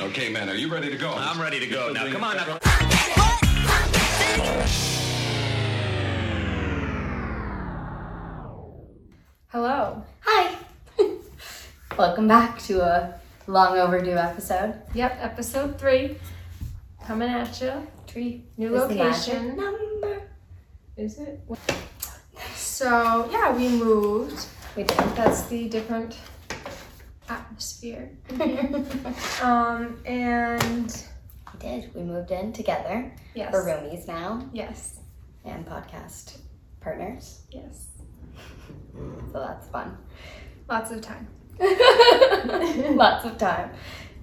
[0.00, 1.12] Okay, man, are you ready to go?
[1.12, 2.06] I'm ready to go now.
[2.06, 2.36] Come on.
[2.36, 2.58] Now.
[9.48, 10.04] Hello.
[10.20, 10.56] Hi.
[11.98, 14.80] Welcome back to a long overdue episode.
[14.94, 16.16] Yep, episode three.
[17.04, 17.84] Coming at you.
[18.06, 18.44] Tree.
[18.56, 19.56] New is the magic location.
[19.56, 20.22] Number.
[20.96, 21.40] Is it?
[22.54, 24.46] So, yeah, we moved.
[24.76, 24.96] We did.
[25.16, 26.16] That's the different
[27.28, 28.10] atmosphere.
[29.42, 31.04] Um, and
[31.52, 31.94] We did.
[31.94, 33.12] We moved in together.
[33.34, 33.52] yes.
[33.52, 34.98] We're roomies now Yes.
[35.44, 36.38] and podcast
[36.80, 37.42] partners.
[37.50, 37.86] Yes.
[39.32, 39.96] So that's fun.
[40.68, 41.28] Lots of time.
[42.96, 43.70] Lots of time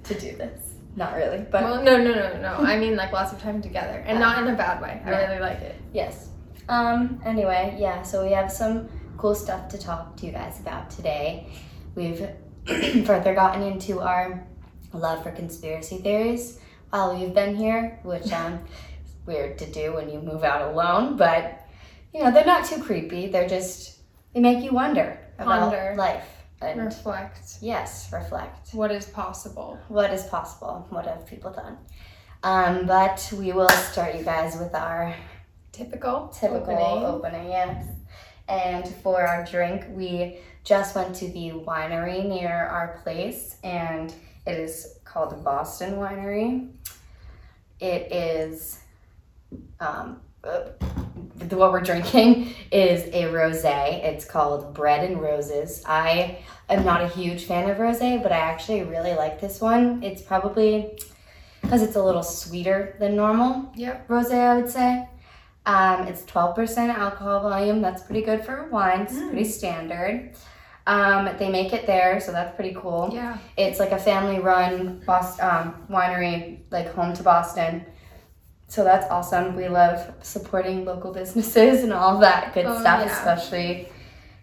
[0.03, 0.73] to do this.
[0.97, 2.53] Not really, but Well, no, no, no, no.
[2.57, 4.03] I mean, like, lots of time together.
[4.05, 5.01] And not in a bad way.
[5.05, 5.27] I Yeah.
[5.27, 5.75] really like it.
[5.93, 6.29] yes.
[6.69, 7.21] Um.
[7.25, 8.01] Anyway, yeah.
[8.03, 8.87] So we have some
[9.17, 11.47] cool stuff to talk to you guys about today.
[11.95, 12.27] We've
[13.05, 14.45] further gotten into our
[14.93, 18.59] love for conspiracy theories while we've been here, which um
[19.25, 21.67] weird to do when you move out alone, but
[22.13, 23.27] you know they're not too creepy.
[23.27, 23.99] They're just
[24.33, 25.95] they make you wonder about Ponder.
[25.97, 26.27] life
[26.61, 28.73] and Reflect yes, reflect.
[28.73, 29.77] what is possible.
[29.89, 31.77] what is possible what have people done
[32.43, 35.13] um, but we will start you guys with our
[35.73, 36.29] Typical.
[36.29, 37.03] typical opening.
[37.05, 37.49] opening.
[37.49, 37.85] yes
[38.47, 44.13] and for our drink we just went to the winery near our place and
[44.45, 46.69] it is called boston winery
[47.79, 48.79] it is
[49.79, 50.61] um, uh,
[51.51, 56.37] what we're drinking is a rosé it's called bread and roses i
[56.69, 60.21] am not a huge fan of rosé but i actually really like this one it's
[60.21, 60.97] probably
[61.61, 64.07] because it's a little sweeter than normal Yep.
[64.07, 65.09] rosé, I would say.
[65.65, 67.81] Um, it's 12% alcohol volume.
[67.81, 69.01] That's pretty good for wine.
[69.01, 69.29] It's Mm.
[69.29, 70.35] pretty standard.
[70.87, 73.09] Um, they make it there, so that's pretty cool.
[73.11, 73.37] Yeah.
[73.57, 77.85] It's like a family-run Boston, um, winery, like home to Boston.
[78.67, 79.55] So that's awesome.
[79.55, 83.11] We love supporting local businesses and all that good Oh, stuff, yeah.
[83.17, 83.89] especially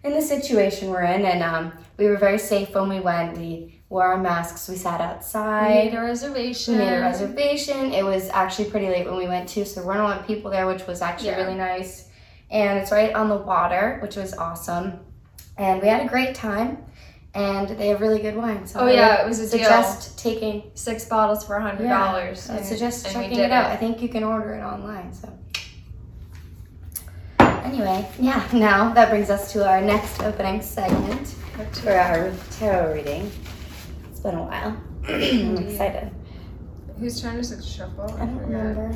[0.03, 1.23] in the situation we're in.
[1.25, 3.37] And um, we were very safe when we went.
[3.37, 4.67] We wore our masks.
[4.67, 5.69] We sat outside.
[5.85, 6.73] We made a reservation.
[6.73, 7.93] We made a reservation.
[7.93, 10.27] It was actually pretty late when we went too, so there weren't a lot of
[10.27, 11.43] people there, which was actually Yeah.
[11.43, 12.09] really nice.
[12.51, 14.99] And it's right on the water, which was awesome.
[15.57, 16.77] And we had a great time.
[17.35, 18.67] And they have really good wine.
[18.67, 19.51] So Oh, I yeah, it was a deal.
[19.51, 22.47] suggest taking Six bottles for a hundred yeah, dollars.
[22.49, 23.71] I suggest and checking it out.
[23.71, 25.11] I think you can order it online.
[25.13, 25.29] So
[27.39, 28.47] anyway, yeah.
[28.53, 31.27] Now that brings us to our next opening segment
[31.81, 33.31] for our tarot reading.
[34.11, 34.77] It's been a while.
[35.07, 36.11] I'm excited.
[36.99, 38.13] Whose turn is it to shuffle?
[38.15, 38.89] I don't remember.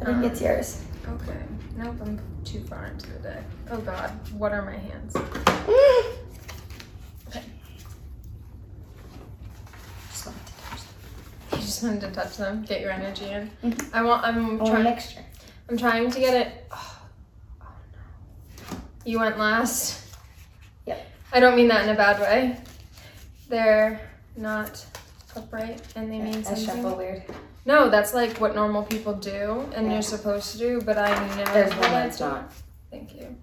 [0.00, 0.84] I think Um, it's yours.
[1.08, 1.36] Okay.
[1.76, 3.44] Nope, I'm too far into the deck.
[3.70, 5.14] Oh god, what are my hands?
[10.10, 10.80] Just wanted to touch
[11.52, 13.50] You just wanted to touch them, get your energy in.
[13.62, 13.90] Mhm.
[13.94, 14.24] I want.
[14.24, 14.84] I'm trying.
[14.84, 15.24] mixture.
[15.68, 16.66] I'm trying to get it.
[16.70, 16.98] Oh,
[17.62, 17.66] oh
[18.72, 18.76] no.
[19.04, 20.02] You went last.
[20.86, 21.06] Yep.
[21.32, 22.56] I don't mean that in a bad way.
[23.48, 24.00] They're
[24.36, 24.84] not
[25.36, 26.64] upright, and they mean I something.
[26.66, 27.22] shuffle weird.
[27.66, 29.92] No, that's like what normal people do, and Yeah.
[29.94, 30.80] you're supposed to do.
[30.80, 31.52] But I never.
[31.52, 32.52] There's one that's not.
[32.90, 33.36] Thank you.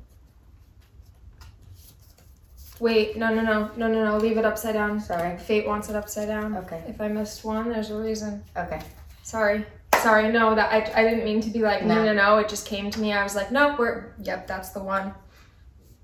[2.79, 4.17] Wait, no, no, no, no, no, no.
[4.17, 4.99] Leave it upside down.
[4.99, 5.37] Sorry.
[5.37, 6.55] Fate wants it upside down.
[6.57, 6.83] Okay.
[6.87, 8.43] If I missed one, there's a reason.
[8.55, 8.79] Okay.
[9.23, 9.65] Sorry.
[10.01, 12.05] Sorry, no, that I, I didn't mean to be like, no, No.
[12.05, 12.37] no, no.
[12.37, 13.13] It just came to me.
[13.13, 15.11] I was like, no, we're, yep, that's the one.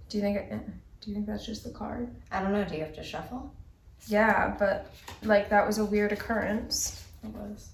[0.09, 0.49] Do you think, it,
[1.01, 2.09] do you think that's just the card?
[2.31, 2.63] I don't know.
[2.65, 3.53] Do you have to shuffle?
[4.07, 4.91] Yeah, but
[5.21, 7.03] like that was a weird occurrence.
[7.23, 7.69] It was.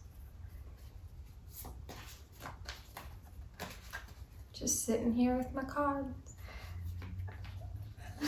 [4.59, 6.35] Just sitting here with my cards.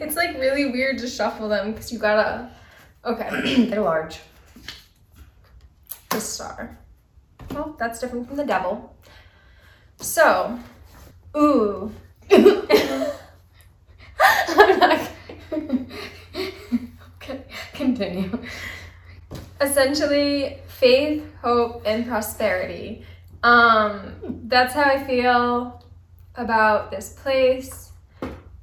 [0.00, 2.48] it's like really weird to shuffle them because you gotta.
[3.04, 4.20] Okay, They're large.
[6.10, 6.78] the star.
[7.52, 8.94] Well, that's different from the devil.
[9.96, 10.56] So,
[11.36, 11.92] ooh.
[12.30, 12.44] I'm
[14.78, 15.10] not.
[17.16, 17.44] okay.
[17.74, 18.38] Continue.
[19.60, 23.04] essentially faith, hope, and prosperity.
[23.42, 24.14] Um,
[24.44, 25.84] that's how I feel
[26.36, 27.90] about this place.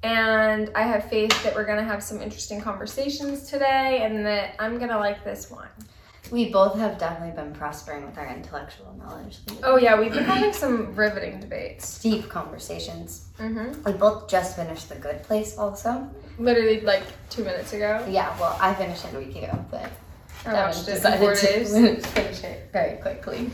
[0.04, 4.78] And I have faith that we're gonna have some interesting conversations today and that I'm
[4.78, 5.68] gonna like this one.
[6.32, 9.38] We both have definitely been prospering with our intellectual knowledge.
[9.64, 12.00] Oh yeah, we've been having some riveting debates.
[12.00, 13.28] Deep conversations.
[13.40, 13.84] Mm-hmm.
[13.84, 16.10] We both just finished The Good Place also.
[16.38, 18.06] Literally like two minutes ago.
[18.10, 19.90] Yeah, well, I finished it a week ago, but
[20.46, 21.72] I watched it in four to days.
[22.08, 23.50] finish it very quickly.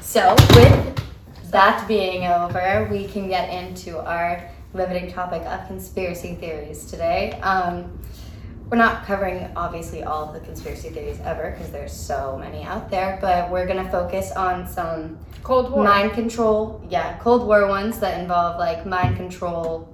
[0.00, 1.02] So, with
[1.50, 7.32] that being over, we can get into our riveting topic of conspiracy theories today.
[7.42, 7.98] Um,
[8.70, 12.90] we're not covering obviously all of the conspiracy theories ever because there's so many out
[12.90, 15.84] there, but we're gonna focus on some Cold War.
[15.84, 19.88] mind control, yeah, Cold War ones that involve like mind control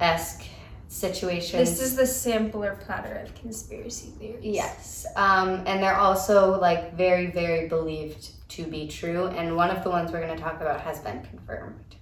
[0.00, 0.44] esque
[0.88, 1.70] situations.
[1.70, 4.44] This is the sampler platter of conspiracy theories.
[4.44, 9.26] Yes, um, and they're also like very, very believed to be true.
[9.26, 11.96] And one of the ones we're going to talk about has been confirmed.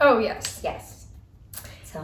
[0.00, 0.60] Oh yes.
[0.62, 1.06] Yes.
[1.84, 2.00] So,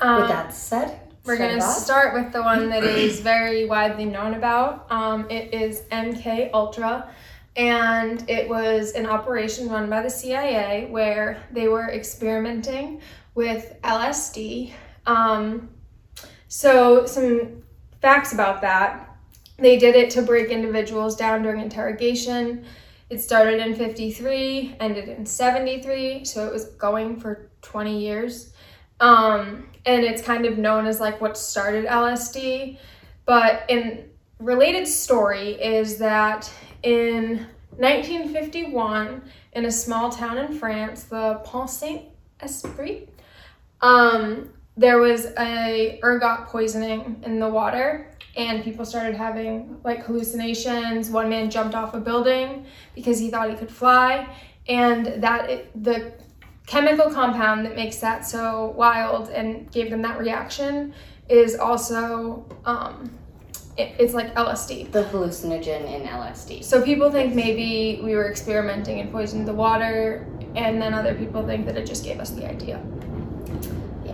[0.00, 4.04] Um, with that said, We're going to start with the one that is very widely
[4.04, 4.90] known about.
[4.90, 7.10] Um, it is MK Ultra,
[7.56, 13.00] and it was an operation run by the CIA where they were experimenting
[13.34, 14.72] with LSD.
[15.06, 15.68] Um,
[16.48, 17.62] so some
[18.00, 19.16] facts about that:
[19.58, 22.64] they did it to break individuals down during interrogation.
[23.08, 28.52] It started in 53, ended in 73, so it was going for 20 years.
[28.98, 32.78] Um, and it's kind of known as like what started LSD.
[33.24, 34.08] But in
[34.40, 36.50] related story is that
[36.82, 42.02] in 1951, in a small town in France, the Pont Saint
[42.40, 43.08] Esprit,
[43.82, 51.10] um, there was a ergot poisoning in the water, and people started having like hallucinations.
[51.10, 54.28] One man jumped off a building because he thought he could fly,
[54.68, 56.12] and that it, the
[56.66, 60.92] chemical compound that makes that so wild and gave them that reaction
[61.28, 63.10] is also um,
[63.76, 64.90] it, it's like LSD.
[64.92, 66.64] the hallucinogen in LSD.
[66.64, 71.46] So people think maybe we were experimenting and poisoned the water, and then other people
[71.46, 72.82] think that it just gave us the idea.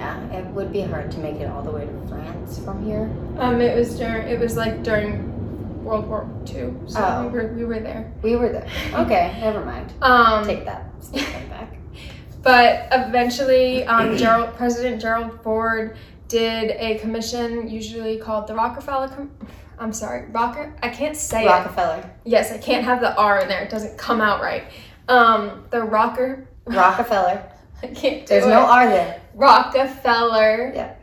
[0.02, 3.08] Yeah, it would be hard to make it all the way to France from here.
[3.38, 7.26] Um, it was during it was like during World War II, so Oh.
[7.26, 8.12] we were we were there.
[8.22, 8.66] We were there.
[8.94, 9.92] Okay, never mind.
[10.02, 11.76] Um, Take that statement back.
[12.42, 15.96] But eventually, um, Gerald, President Gerald Ford
[16.26, 19.06] did a commission, usually called the Rockefeller.
[19.06, 19.30] Com-
[19.78, 20.74] I'm sorry, Rocker.
[20.82, 21.48] I can't say it.
[21.48, 22.02] Rockefeller.
[22.24, 23.62] Yes, I can't have the R in there.
[23.62, 24.64] It doesn't come out right.
[25.08, 26.48] Um, the Rocker.
[26.66, 27.44] Rockefeller.
[27.84, 28.48] I can't do There's it.
[28.48, 29.21] no R there.
[29.34, 30.72] Rockefeller.
[30.74, 30.94] Yeah.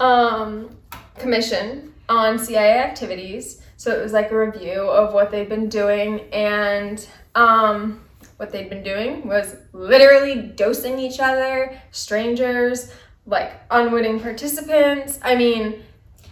[0.00, 0.76] Um,
[1.18, 3.62] commission on CIA activities.
[3.76, 8.00] So it was like a review of what they'd been doing, and um,
[8.36, 12.92] what they'd been doing was literally dosing each other, strangers,
[13.26, 15.18] like unwitting participants.
[15.22, 15.82] I mean,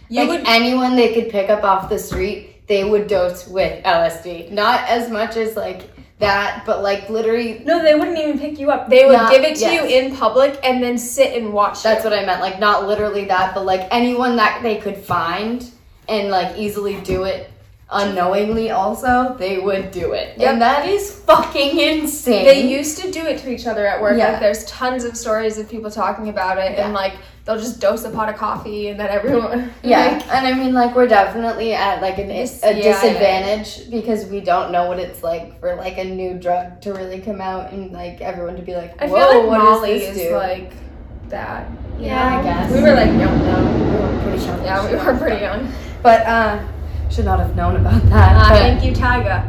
[0.09, 3.83] you like would anyone they could pick up off the street, they would dose with
[3.83, 4.51] LSD.
[4.51, 7.61] Not as much as like that, but like literally.
[7.65, 8.89] no, they wouldn't even pick you up.
[8.89, 9.89] They would Not- give it to yes.
[9.89, 11.83] you in public and then sit and watch.
[11.83, 12.39] That's what I meant.
[12.41, 15.69] Like not literally that, but like anyone that they could find
[16.07, 17.49] and like easily do it
[17.91, 18.71] unknowingly.
[18.71, 20.51] Also, they would do it, Yep.
[20.53, 22.45] and that is fucking insane.
[22.45, 24.17] They used to do it to each other at work.
[24.17, 24.31] Yeah.
[24.31, 26.85] Like there's tons of stories of people talking about it, Yeah.
[26.85, 27.13] and like
[27.45, 29.71] they'll just dose a pot of coffee, and then everyone.
[29.83, 34.25] Yeah, like, and I mean, like, we're definitely at like an, a yeah, disadvantage because
[34.27, 37.73] we don't know what it's like for like a new drug to really come out
[37.73, 40.35] and like everyone to be like, I feel like what Molly does this is do?
[40.35, 40.71] like
[41.29, 41.69] that.
[41.99, 42.71] you Yeah, I guess.
[42.71, 43.65] we were like young though.
[43.89, 44.63] we were pretty young.
[44.63, 45.71] Yeah, we were pretty young.
[46.01, 46.65] But uh,
[47.09, 48.35] should not have known about that.
[48.37, 49.47] Uh, thank you, Tyga.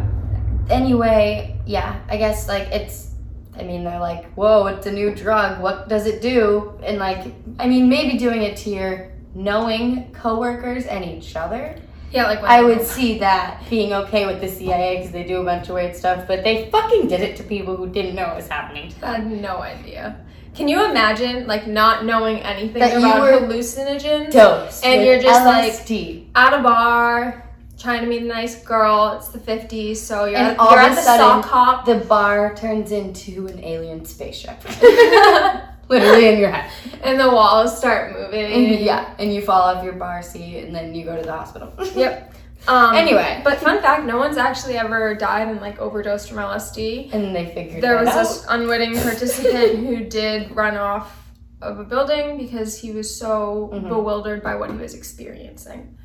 [0.71, 3.14] anyway, yeah, I guess like it's.
[3.59, 5.61] I mean, they're like, whoa, it's a new drug.
[5.61, 6.79] What does it do?
[6.83, 11.77] And like, I mean, maybe doing it to your knowing coworkers and each other.
[12.11, 15.45] Yeah, like I would see that being okay with the CIA because they do a
[15.45, 18.37] bunch of weird stuff, but they fucking did it to people who didn't know it
[18.37, 20.25] was happening to I had no idea.
[20.55, 24.31] Can you imagine like not knowing anything That you about hallucinogens?
[24.31, 24.81] Dose.
[24.85, 26.27] And you're just like- LSD.
[26.37, 27.51] At a bar,
[27.85, 29.13] trying to meet a nice girl.
[29.19, 31.45] It's the 50s, so you're, And at, all you're of at a the sudden- sock
[31.51, 31.85] hop.
[31.85, 34.57] the bar turns into an alien spaceship.
[35.89, 36.71] Literally in your head.
[37.03, 38.83] and the walls start moving.
[38.83, 41.73] yeah, and you fall off your bar seat and then you go to the hospital.
[41.95, 42.33] Yep.
[42.67, 43.43] Um, Anyway.
[43.45, 47.13] but fun fact: no one's actually ever died and like overdosed from LSD.
[47.13, 48.17] and they figured There was out.
[48.23, 51.21] this unwitting participant who did run off
[51.61, 53.89] of a building because he was so Mhm.
[53.91, 55.99] bewildered by what he was experiencing.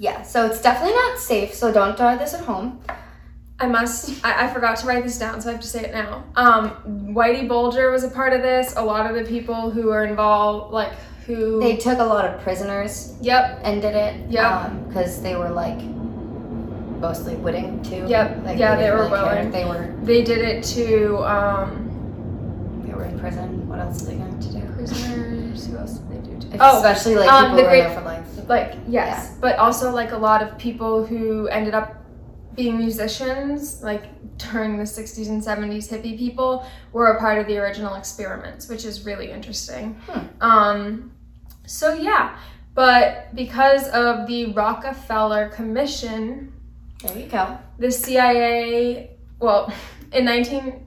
[0.00, 2.80] Yeah, so it's definitely not safe, so don't try this at home.
[3.58, 4.24] I must.
[4.24, 6.24] I, I forgot to write this down, so I have to say it now.
[6.36, 8.74] Um, Whitey Bulger was a part of this.
[8.76, 10.94] A lot of the people who were involved, like
[11.26, 11.60] who.
[11.60, 13.60] They took a lot of prisoners yep.
[13.62, 14.30] and did it.
[14.30, 14.70] Yeah.
[14.88, 15.82] Because they were like
[16.98, 18.06] mostly witting too.
[18.08, 18.44] Yep.
[18.44, 19.50] Like, Yeah, they didn't were really willing.
[19.50, 21.89] They were They did it to um, they
[23.00, 23.68] were in prison.
[23.68, 24.60] What else are they going to do?
[24.74, 25.66] prisoners.
[25.66, 26.56] Who else did they do to?
[26.60, 28.48] Oh, Especially like um, people the who are great- there for life.
[28.48, 31.88] like yes but also like a lot of people who ended up
[32.56, 34.04] being musicians like
[34.38, 38.84] during the 60s and 70s hippie people were a part of the original experiments which
[38.84, 40.26] is really interesting Hmm.
[40.52, 41.12] um
[41.66, 42.36] so yeah
[42.74, 46.52] But because of the Rockefeller Commission,
[47.02, 47.58] There you go.
[47.78, 49.72] the CIA, well,
[50.12, 50.86] in 19,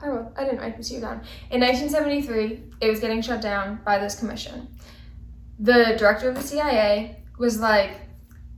[0.00, 1.22] I, wrote, I didn't write year down.
[1.50, 4.68] In 1973, it was getting shut down by this commission.
[5.58, 7.92] The director of the CIA was like,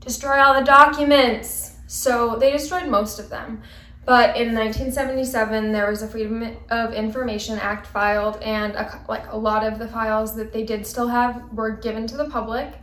[0.00, 1.76] destroy all the documents.
[1.86, 3.62] So they destroyed most of them.
[4.04, 9.36] But in 1977, there was a Freedom of Information Act filed, and a, like a
[9.36, 12.74] lot of the files that they did still have were given to the public.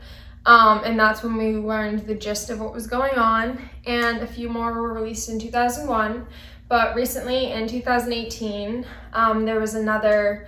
[0.46, 3.60] Um, and that's when we learned the gist of what was going on.
[3.86, 6.26] And a few more were released in 2001.
[6.70, 10.48] But recently, in 2018, um, there was another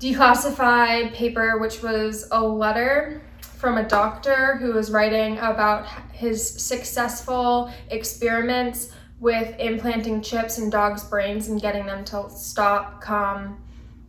[0.00, 7.70] declassified paper, which was a letter from a doctor who was writing about his successful
[7.90, 13.62] experiments with implanting chips in dogs' brains and getting them to stop, come,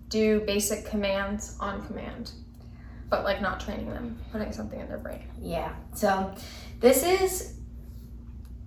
[0.10, 2.32] do basic commands on command.
[3.10, 5.24] But like not training them, putting something in their brain.
[5.40, 5.74] Yeah.
[5.94, 6.34] So
[6.80, 7.55] this is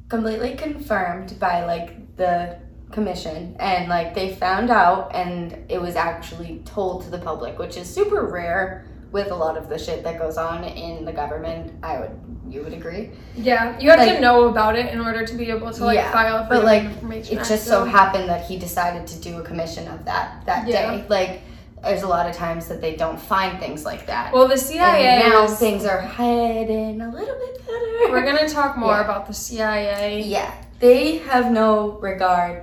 [0.08, 2.58] completely confirmed by like the
[2.90, 7.76] commission and like they found out and it was actually told to the public, which
[7.76, 11.72] is super rare with a lot of the shit that goes on in the government.
[11.82, 13.10] I would you would agree?
[13.36, 15.96] Yeah, you have Like- to know about it in order to be able to like
[15.96, 17.36] Yeah, file but, like, information.
[17.38, 20.66] It just so so- happened that he decided to do a commission of that that
[20.66, 20.90] Yeah.
[20.92, 21.04] day.
[21.08, 21.42] Like
[21.82, 24.32] there's a lot of times that they don't find things like that.
[24.32, 25.06] Well, the CIA.
[25.06, 28.12] and now is- things are heading a little bit better.
[28.12, 29.04] we're gonna talk more Yeah.
[29.04, 30.22] about the CIA.
[30.22, 32.62] Yeah, they have no regard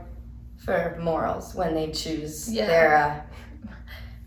[0.57, 2.65] for morals when they choose Yeah.
[2.65, 3.15] their uh,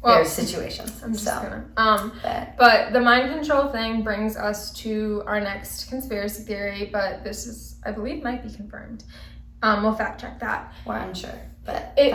[0.00, 1.02] Well, their situations.
[1.02, 1.64] I'm just so, gonna.
[1.76, 7.24] Um, but but the mind control thing brings us to our next conspiracy theory, but
[7.24, 9.02] this is, I believe, might be confirmed.
[9.62, 10.72] Um, we'll fact check that.
[10.86, 11.30] we're unsure.
[11.64, 12.12] But It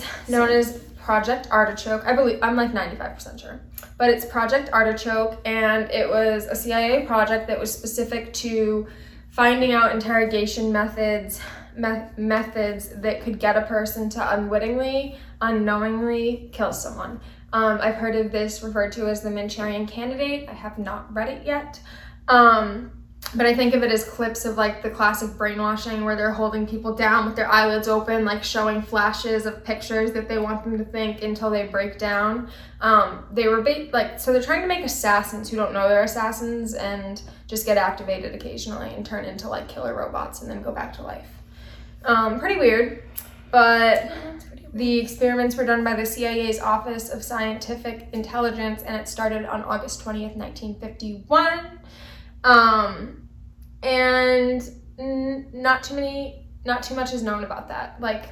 [0.00, 0.28] check.
[0.28, 2.04] known as Project Artichoke.
[2.06, 3.60] I believe I'm like 95% sure.
[3.98, 8.86] But it's Project Artichoke and it was a CIA project that was specific to
[9.30, 11.40] finding out interrogation methods
[11.76, 17.20] me- methods that could get a person to unwittingly, unknowingly kill someone.
[17.52, 20.48] Um, I've heard of this referred to as the Manchurian Candidate.
[20.48, 21.80] I have not read it yet.
[22.28, 22.92] Um,
[23.34, 26.66] but I think of it as clips of like the classic brainwashing where they're holding
[26.66, 30.76] people down with their eyelids open, like showing flashes of pictures that they want them
[30.76, 32.50] to think until they break down.
[32.82, 36.02] Um, they were ba- like, so they're trying to make assassins who don't know they're
[36.02, 40.72] assassins and just get activated occasionally and turn into like killer robots and then go
[40.72, 41.28] back to life.
[42.04, 43.02] Um, pretty weird,
[43.50, 44.12] but
[44.74, 49.62] the experiments were done by the CIA's Office of Scientific Intelligence and it started on
[49.62, 51.78] August 20th, 1951.
[52.44, 53.28] Um,
[53.82, 54.62] and
[54.98, 58.00] n- not too many, not too much is known about that.
[58.00, 58.26] Like,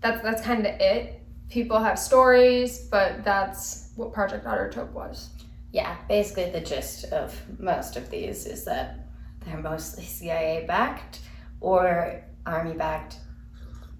[0.00, 1.20] that's that's kind of it.
[1.50, 5.30] People have stories, but that's what Project Artichoke was.
[5.72, 9.08] yeah, basically the gist of most of these is that
[9.44, 11.20] they're mostly CIA backed
[11.60, 13.16] or Army backed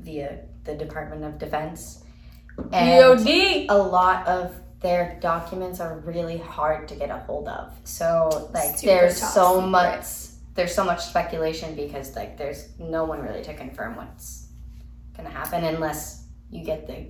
[0.00, 2.04] via the Department of Defense.
[2.73, 3.66] And DOD.
[3.69, 7.72] a lot of their documents are really hard to get a hold of.
[7.84, 9.66] So like Super there's so secret.
[9.68, 10.06] much
[10.54, 14.48] there's so much speculation because like there's no one really to confirm what's
[15.16, 17.06] gonna happen unless you get the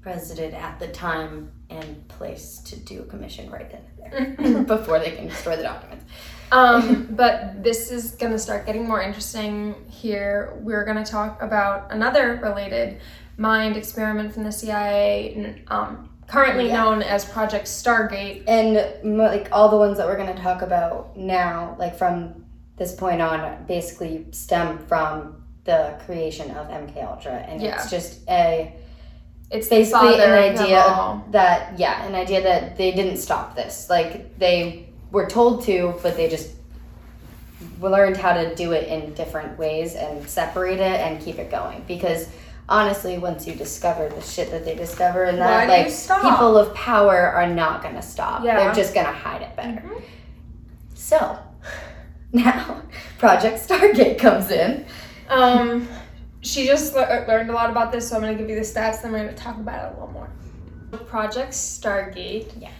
[0.00, 3.80] president at the time and place to do a commission right then
[4.12, 6.04] and there before they can destroy the documents.
[6.52, 10.58] Um, but this is gonna start getting more interesting here.
[10.60, 13.00] We're gonna talk about another related
[13.36, 16.82] mind experiment from the CIA, um, currently Yeah.
[16.82, 18.44] known as Project Stargate.
[18.46, 22.44] And like all the ones that we're going to talk about now, like from
[22.76, 27.74] this point on, basically stem from the creation of MK Ultra, and Yeah.
[27.76, 28.74] it's just a
[29.50, 33.88] It's basically an idea that yeah, an idea that they didn't stop this.
[33.88, 36.50] Like they were told to, but they just
[37.80, 41.84] learned how to do it in different ways and separate it and keep it going
[41.86, 42.28] because.
[42.68, 45.86] Honestly, once you discover the shit that they discover and that, like
[46.22, 48.42] people of power are not gonna stop.
[48.44, 48.56] Yeah.
[48.56, 49.82] They're just gonna hide it better.
[49.82, 50.02] Mhm.
[50.94, 51.38] So
[52.32, 52.82] now
[53.18, 54.86] Project Stargate comes in.
[55.28, 55.86] Um,
[56.40, 59.02] she just le- learned a lot about this, so I'm gonna give you the stats,
[59.02, 60.28] then we're gonna talk about it a little more.
[61.06, 62.70] Project Stargate Yeah.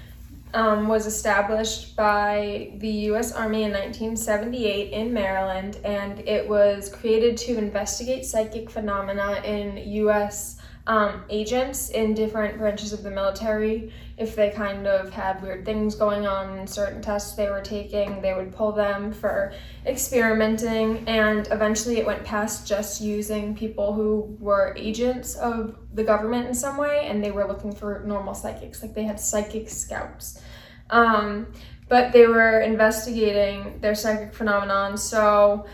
[0.54, 3.32] Um, was established by the U.S.
[3.32, 10.58] Army in 1978 in Maryland, and it was created to investigate psychic phenomena in U.S.
[10.87, 13.91] Um, agents in different branches of the military.
[14.19, 18.21] If they kind of had weird things going on in certain tests they were taking,
[18.21, 19.55] they would pull them for
[19.87, 26.49] experimenting, and eventually it went past just using people who were agents of the government
[26.49, 28.83] in some way, and they were looking for normal psychics.
[28.83, 30.43] Like they had psychic scouts.
[30.91, 31.47] Um,
[31.88, 34.99] but they were investigating their psychic phenomenon.
[34.99, 35.64] So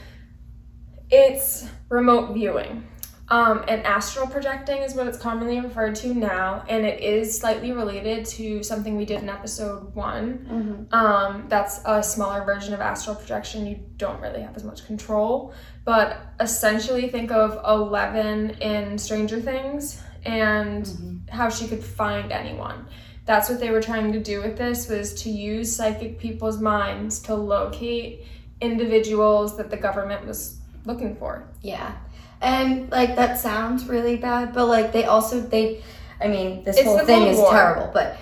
[1.10, 2.86] it's remote viewing.
[3.30, 7.70] Um, and astral projecting is what it's commonly referred to now, and it is slightly
[7.70, 10.88] related to something we did in episode one.
[10.92, 10.92] Mhm.
[10.92, 13.66] Um, that's a smaller version of astral projection.
[13.66, 15.52] You don't really have as much control,
[15.84, 21.30] but essentially, think of Eleven in Stranger Things and Mhm.
[21.30, 22.86] how she could find anyone.
[23.26, 27.20] That's what they were trying to do with this was to use psychic people's minds
[27.20, 28.24] to locate
[28.60, 31.44] individuals that the government was looking for.
[31.62, 31.92] Yeah.
[32.40, 35.82] And like that sounds really bad, but like they also they
[36.20, 37.50] I mean, this It's whole the thing Cold is War.
[37.52, 38.16] terrible, but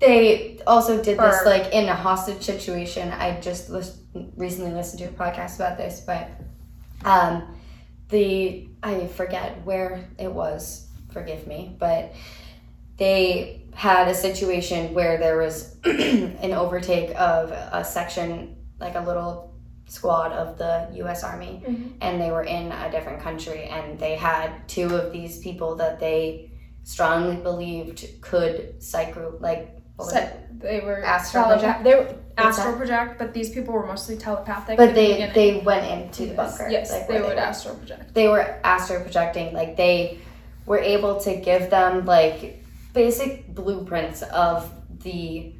[0.00, 3.10] they also did this like in a hostage situation.
[3.10, 3.98] I just lis-
[4.36, 6.28] recently listened to a podcast about this, but
[7.04, 7.56] um
[8.08, 12.14] the I forget where it was, forgive me, but
[12.96, 19.52] they had a situation where there was an overtake of a section like a little
[19.88, 21.88] squad of the US Army mm-hmm.
[22.00, 25.98] and they were in a different country and they had two of these people that
[25.98, 26.50] they
[26.84, 30.60] strongly believed could psycho like what was So it?
[30.60, 31.84] they were Astral project?
[31.84, 34.76] They were astral project, but these people were mostly telepathic.
[34.76, 37.48] but in the they they went into the bunker yes like, they would were.
[37.50, 38.14] astral project.
[38.14, 40.18] they were astral projecting like they
[40.66, 44.70] were able to give them like basic blueprints of
[45.02, 45.52] the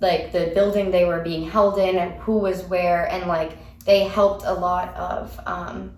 [0.00, 3.52] like the building they were being held in and who was where and like
[3.88, 5.96] they helped a lot of um,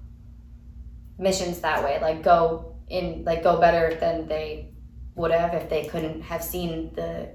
[1.18, 4.68] missions that way like go in like go better than they
[5.16, 7.28] would have if they couldn't have seen the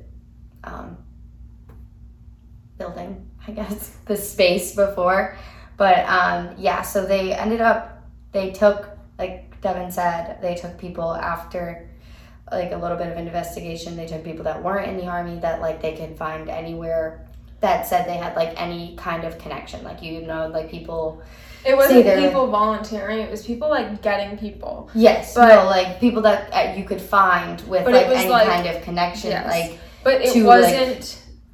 [0.64, 0.98] um,
[2.78, 5.38] building i guess the space before.
[5.78, 11.14] But um, yeah so they ended up they took like devin said they took people
[11.14, 11.90] after
[12.50, 13.98] like a little bit of investigation.
[13.98, 17.25] They took people that weren't in the army that like they could find anywhere
[17.66, 21.02] that said they had like any kind of connection like you know like people
[21.66, 24.74] It wasn't people volunteering; it was people like getting people.
[24.94, 28.68] yes But- no like people that uh, you could find with like any like- kind
[28.72, 29.48] of connection Yes.
[29.56, 31.04] like But it To, wasn't.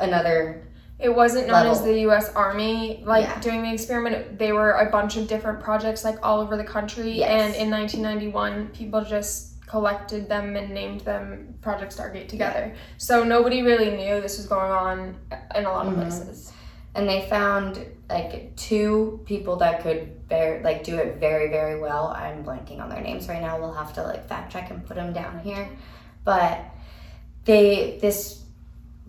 [0.07, 0.67] another
[0.99, 2.25] It wasn't known as the U.S.
[2.35, 3.39] Army like Yeah.
[3.47, 4.37] doing the experiment.
[4.37, 7.11] They were a bunch of different projects like all over the country.
[7.23, 7.29] Yes.
[7.31, 12.73] And in 1991, people just collected them and named them Project Stargate together.
[12.97, 15.15] So nobody really knew this was going on
[15.55, 16.01] in a lot of Mhm.
[16.01, 16.51] places.
[16.93, 17.79] and they found
[18.09, 22.89] like two people that could bear like do it very very well i'm blanking on
[22.89, 25.69] their names right now we'll have to like fact check and put them down here
[26.25, 26.59] but
[27.45, 28.43] they this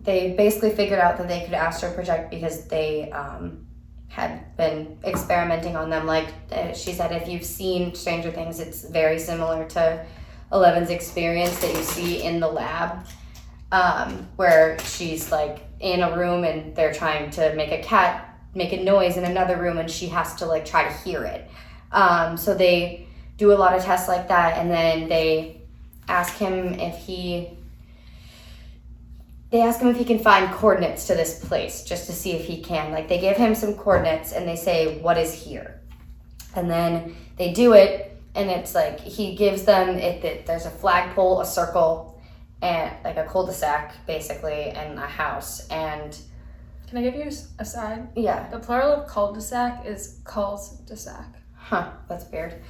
[0.04, 3.66] they basically figured out that they could astro project because they um,
[4.06, 8.84] had been experimenting on them like uh, she said if you've seen stranger things it's
[9.00, 9.82] very similar to
[10.52, 13.06] eleven's experience that you see in the lab
[13.72, 18.72] um, where she's like in a room and they're trying to make a cat make
[18.72, 21.48] a noise in another room and she has to like try to hear it.
[21.90, 23.06] Um, so they
[23.38, 25.62] do a lot of tests like that and then they
[26.06, 27.56] ask him if he
[29.50, 32.46] they ask him if he can find coordinates to this place just to see if
[32.46, 32.90] he can.
[32.90, 35.80] Like they give him some coordinates and they say, What is here?
[36.54, 40.70] And then they do it and it's like he gives them it that there's a
[40.70, 42.20] flagpole, a circle,
[42.62, 45.66] and like a cul-de-sac basically and a house.
[45.68, 46.16] And
[46.88, 48.08] Can I give you a side?
[48.16, 48.48] yeah.
[48.50, 51.26] The plural of cul-de-sac is cul-de-sac.
[51.56, 52.62] huh that's weird.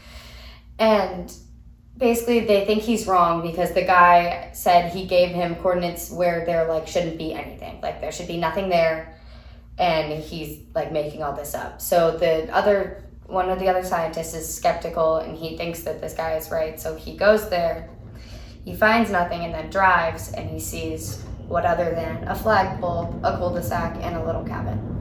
[0.79, 1.33] And
[1.97, 6.67] basically they think he's wrong because the guy said he gave him coordinates where there
[6.67, 7.81] like shouldn't be anything.
[7.81, 9.17] Like there should be nothing there
[9.79, 11.81] and he's like making all this up.
[11.81, 16.15] So the other one of the other scientists is skeptical and he thinks that this
[16.15, 17.89] guy is right so he goes there
[18.65, 23.37] he finds nothing and then drives and he sees what other than a flagpole a
[23.37, 24.93] cul-de-sac and a little cabin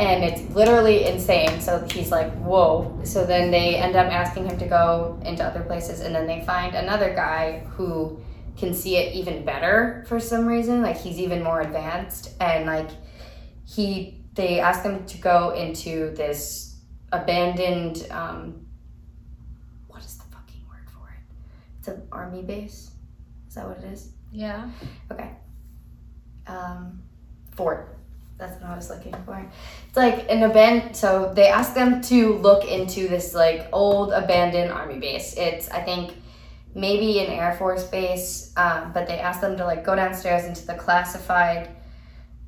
[0.00, 1.60] and it's literally insane.
[1.60, 2.98] So he's like, whoa.
[3.04, 6.42] So then they end up asking him to go into other places, and then they
[6.46, 8.18] find another guy who
[8.56, 10.80] can see it even better for some reason.
[10.80, 12.88] Like he's even more advanced, and like
[13.66, 16.69] he, they ask him to go into this
[17.12, 18.06] abandoned.
[18.10, 18.66] Um,
[19.88, 21.20] what is the fucking word for it?
[21.78, 22.90] It's an army base.
[23.48, 24.12] Is that what it is?
[24.32, 24.68] Yeah.
[25.10, 25.30] Okay.
[26.46, 27.02] Um,
[27.52, 27.96] fort.
[28.38, 29.46] That's what I was looking for.
[29.88, 30.96] It's like an abandoned.
[30.96, 35.34] So they asked them to look into this like old abandoned army base.
[35.36, 36.14] It's I think
[36.74, 40.66] maybe an air force base, um, but they asked them to like go downstairs into
[40.66, 41.68] the classified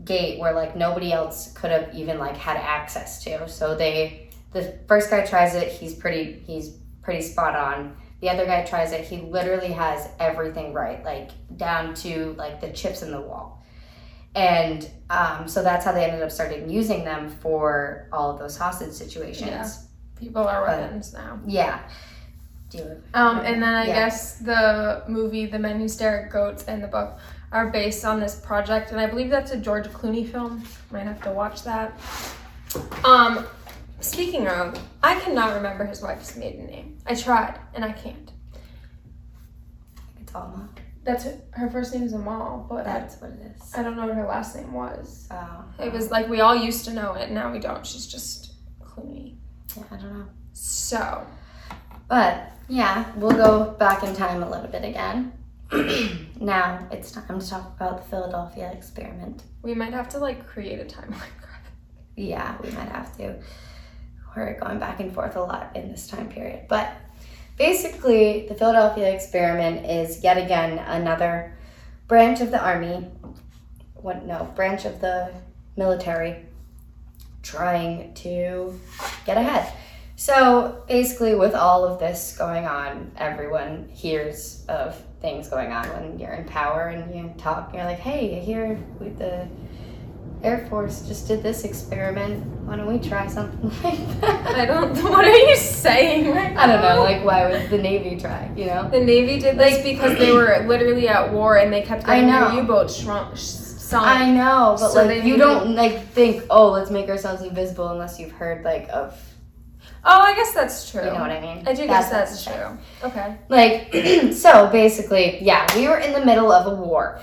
[0.04, 3.48] gate where like nobody else could have even like had access to.
[3.48, 4.21] So they
[4.52, 5.68] the first guy tries it.
[5.72, 6.42] He's pretty.
[6.46, 6.70] He's
[7.02, 7.96] pretty spot on.
[8.20, 9.04] The other guy tries it.
[9.04, 13.64] He literally has everything right, like down to like the chips in the wall.
[14.34, 18.56] And um, so that's how they ended up starting using them for all of those
[18.56, 19.50] hostage situations.
[19.50, 19.68] Yeah.
[20.18, 21.40] People are But- weapons now.
[21.46, 21.80] Yeah.
[22.70, 23.94] Do you, Um, and then I Yeah.
[23.94, 27.18] guess the movie The Men Who Stare at Goats and the book
[27.50, 30.64] are based on this project, and I believe that's a George Clooney film.
[30.90, 31.92] Might have to watch that.
[33.04, 33.44] Um,
[34.02, 36.98] speaking of, I cannot remember his wife's maiden name.
[37.06, 38.30] I tried, and I can't.
[40.20, 40.68] it's Alma.
[41.04, 43.74] That's her, her first name is Amal, but That's what it is.
[43.74, 45.26] I don't know what her last name was.
[45.32, 45.90] Oh, It oh.
[45.90, 47.84] was like we all used to know it, now we don't.
[47.84, 49.34] She's just Clooney.
[49.76, 50.26] yeah, I don't know.
[50.52, 51.26] So,
[52.08, 55.32] But yeah, we'll go back in time a little bit again.
[56.40, 59.42] now it's time to talk about the Philadelphia experiment.
[59.62, 61.22] we might have to like create a timeline.
[62.14, 63.36] Yeah, we might have to.
[64.36, 66.66] We're going back and forth a lot in this time period.
[66.68, 66.92] But
[67.58, 71.56] basically, the Philadelphia experiment is yet again another
[72.08, 73.06] branch of the army,
[73.94, 75.32] what, no, branch of the
[75.76, 76.44] military
[77.42, 78.78] trying to
[79.26, 79.72] get ahead.
[80.16, 86.18] So basically, with all of this going on, everyone hears of things going on when
[86.18, 87.72] you're in power and you talk.
[87.74, 89.48] You're like, hey, I hear with the
[90.42, 92.44] Air Force just did this experiment.
[92.66, 94.46] Why don't we try something like that?
[94.56, 94.92] I don't.
[95.04, 97.02] What are you saying right I don't know.
[97.02, 98.50] Like, why would the Navy try?
[98.56, 98.90] You know?
[98.90, 102.52] The Navy did this because they were literally at war and they kept getting their
[102.54, 104.06] U-boats shrunk, sunk.
[104.06, 108.18] I know, but So like, you don't like think, oh, let's make ourselves invisible unless
[108.18, 109.16] you've heard like of,
[110.04, 111.04] oh, I guess that's true.
[111.04, 111.68] you know what I mean?
[111.68, 112.78] I do guess That's that's, true.
[113.08, 113.36] Okay.
[113.48, 113.94] Like,
[114.34, 117.20] so basically, yeah, we were in the middle of a war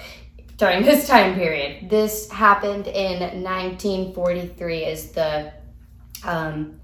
[0.60, 1.89] during this time period.
[1.89, 5.52] This happened in 1943 is the,
[6.24, 6.80] um,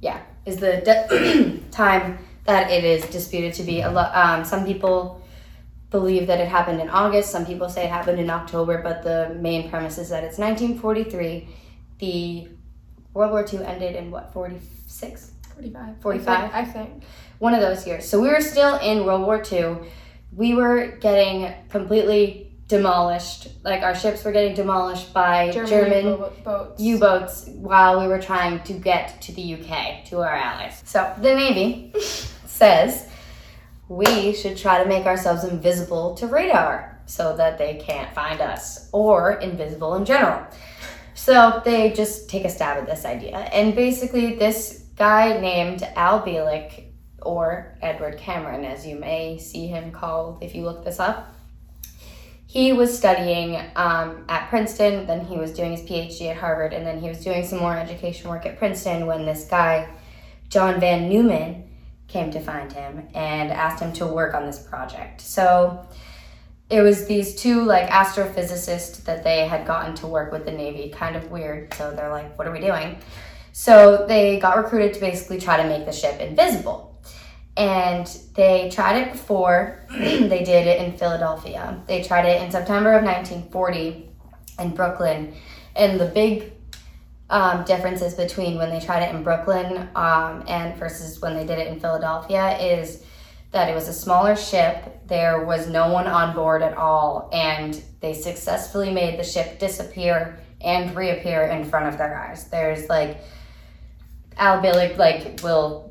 [0.00, 3.82] yeah, is the de- time that it is disputed to be.
[3.82, 4.14] A lot.
[4.16, 5.22] Um, some people
[5.90, 7.30] believe that it happened in August.
[7.30, 8.82] Some people say it happened in October.
[8.82, 11.48] But the main premise is that it's 1943.
[11.98, 12.48] The
[13.12, 15.32] World War II ended in what 46?
[15.54, 16.00] 45.
[16.00, 16.50] 45?
[16.54, 17.02] I think.
[17.38, 18.08] one of those years.
[18.08, 19.76] So we were still in World War II.
[20.34, 23.48] We were getting completely demolished.
[23.64, 26.80] Like our ships were getting demolished by German, German boats.
[26.80, 30.82] U-boats while we were trying to get to the UK, to our allies.
[30.84, 31.92] So the Navy
[32.46, 33.08] says
[33.88, 38.90] we should try to make ourselves invisible to radar so that they can't find us
[38.92, 40.46] or invisible in general.
[41.14, 43.38] So they just take a stab at this idea.
[43.38, 46.84] And basically this guy named Al Bielek
[47.22, 51.34] or Edward Cameron as you may see him called if you look this up
[52.48, 56.86] he was studying um, at Princeton, then he was doing his PhD at Harvard, and
[56.86, 59.86] then he was doing some more education work at Princeton when this guy,
[60.48, 61.68] John von Neumann,
[62.06, 65.20] came to find him and asked him to work on this project.
[65.20, 65.86] So
[66.70, 70.88] it was these two like astrophysicists that they had gotten to work with the Navy,
[70.88, 71.74] kind of weird.
[71.74, 72.96] So they're like, what are we doing?
[73.52, 76.87] So they got recruited to basically try to make the ship invisible
[77.58, 81.82] and they tried it before they did it in Philadelphia.
[81.86, 84.08] They tried it in September of 1940
[84.60, 85.34] in Brooklyn,
[85.74, 86.52] and the big
[87.30, 91.58] um, differences between when they tried it in Brooklyn um, and versus when they did
[91.58, 93.04] it in Philadelphia is
[93.50, 95.06] that it was a smaller ship.
[95.06, 100.38] There was no one on board at all, and they successfully made the ship disappear
[100.60, 102.48] and reappear in front of their eyes.
[102.48, 103.18] There's like
[104.36, 105.87] Al Bielek like will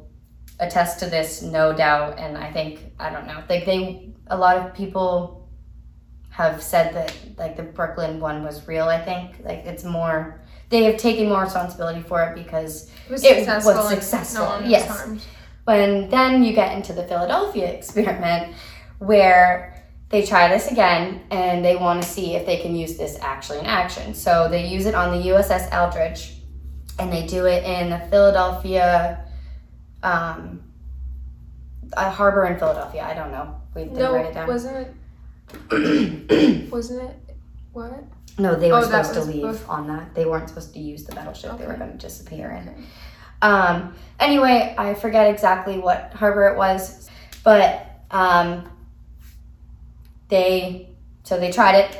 [0.59, 4.57] attest to this no doubt and i think i don't know like they a lot
[4.57, 5.47] of people
[6.29, 10.83] have said that like the brooklyn one was real i think like it's more they
[10.83, 13.73] have taken more responsibility for it because It was It successful.
[13.73, 14.87] was successful, No was yes.
[14.87, 15.21] harmed.
[15.65, 18.53] when then you get into the philadelphia experiment
[18.99, 19.73] where
[20.09, 23.59] they try this again and they want to see if they can use this actually
[23.59, 26.33] in action so they use it on the uss eldridge
[26.99, 29.23] and they do it in the philadelphia
[30.03, 30.61] um,
[31.93, 33.03] a harbor in Philadelphia.
[33.03, 33.55] I don't know.
[33.75, 34.47] We didn't No, write it down.
[34.47, 34.93] wasn't it?
[36.71, 37.15] Wasn't it?
[37.71, 38.03] What?
[38.37, 40.13] no, they were Oh, supposed to leave on that.
[40.13, 41.57] They weren't supposed to use the battleship.
[41.57, 42.67] They were going to disappear in.
[42.67, 42.77] Okay.
[43.41, 47.09] Um, anyway, I forget exactly what harbor it was,
[47.43, 48.69] but um,
[50.27, 50.89] they
[51.23, 51.97] so they tried it.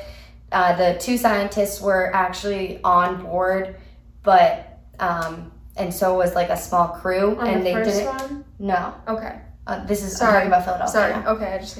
[0.52, 3.76] Uh, the two scientists were actually on board,
[4.24, 8.16] but um, and so was like a small crew, On and the they first didn't.
[8.20, 8.46] one?
[8.60, 9.40] No, Okay.
[9.68, 10.34] uh, this is I'm Sorry.
[10.34, 10.92] talking about Philadelphia.
[10.92, 11.14] Sorry.
[11.14, 11.32] now.
[11.34, 11.80] Okay, I just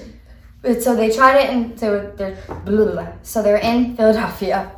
[0.62, 3.08] But so they tried it, and so they're blah, blah, blah.
[3.24, 4.72] so they're in Philadelphia,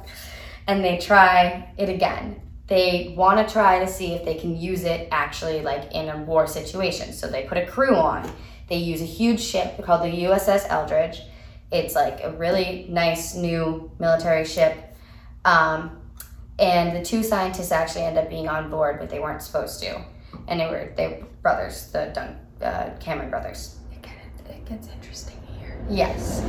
[0.67, 2.41] and they try it again.
[2.67, 6.17] They want to try to see if they can use it actually like in a
[6.17, 7.13] war situation.
[7.13, 8.29] So they put a crew on.
[8.67, 11.21] They use a huge ship called the USS Eldridge.
[11.71, 14.75] It's like a really nice new military ship.
[15.45, 15.98] Um,
[16.59, 20.03] and the two scientists actually end up being on board, but they weren't supposed to.
[20.47, 23.77] And they were they were brothers, the Dun- uh, Cameron brothers.
[23.91, 24.05] It,
[24.49, 25.79] it gets interesting here.
[25.89, 26.41] Yes.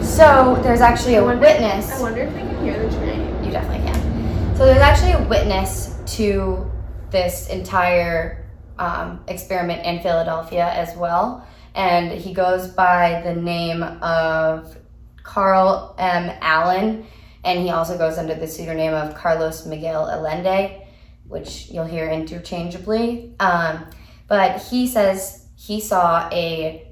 [0.00, 1.92] So there's actually a I wonder- witness.
[1.92, 3.44] I wonder if they can hear the train.
[3.44, 4.56] You definitely can.
[4.56, 6.70] So there's actually a witness to
[7.10, 8.46] this entire
[8.78, 14.76] um, experiment in Philadelphia as well, and he goes by the name of
[15.22, 16.30] Carl M.
[16.40, 17.06] Allen,
[17.46, 20.84] and he also goes under the pseudonym of Carlos Miguel Allende,
[21.28, 23.34] which you'll hear interchangeably.
[23.38, 23.86] Um,
[24.26, 26.88] but he says he saw a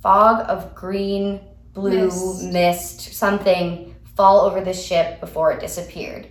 [0.00, 1.40] fog of green,
[1.74, 2.44] blue Mist.
[2.44, 6.28] mist something fall over the ship before it disappeared.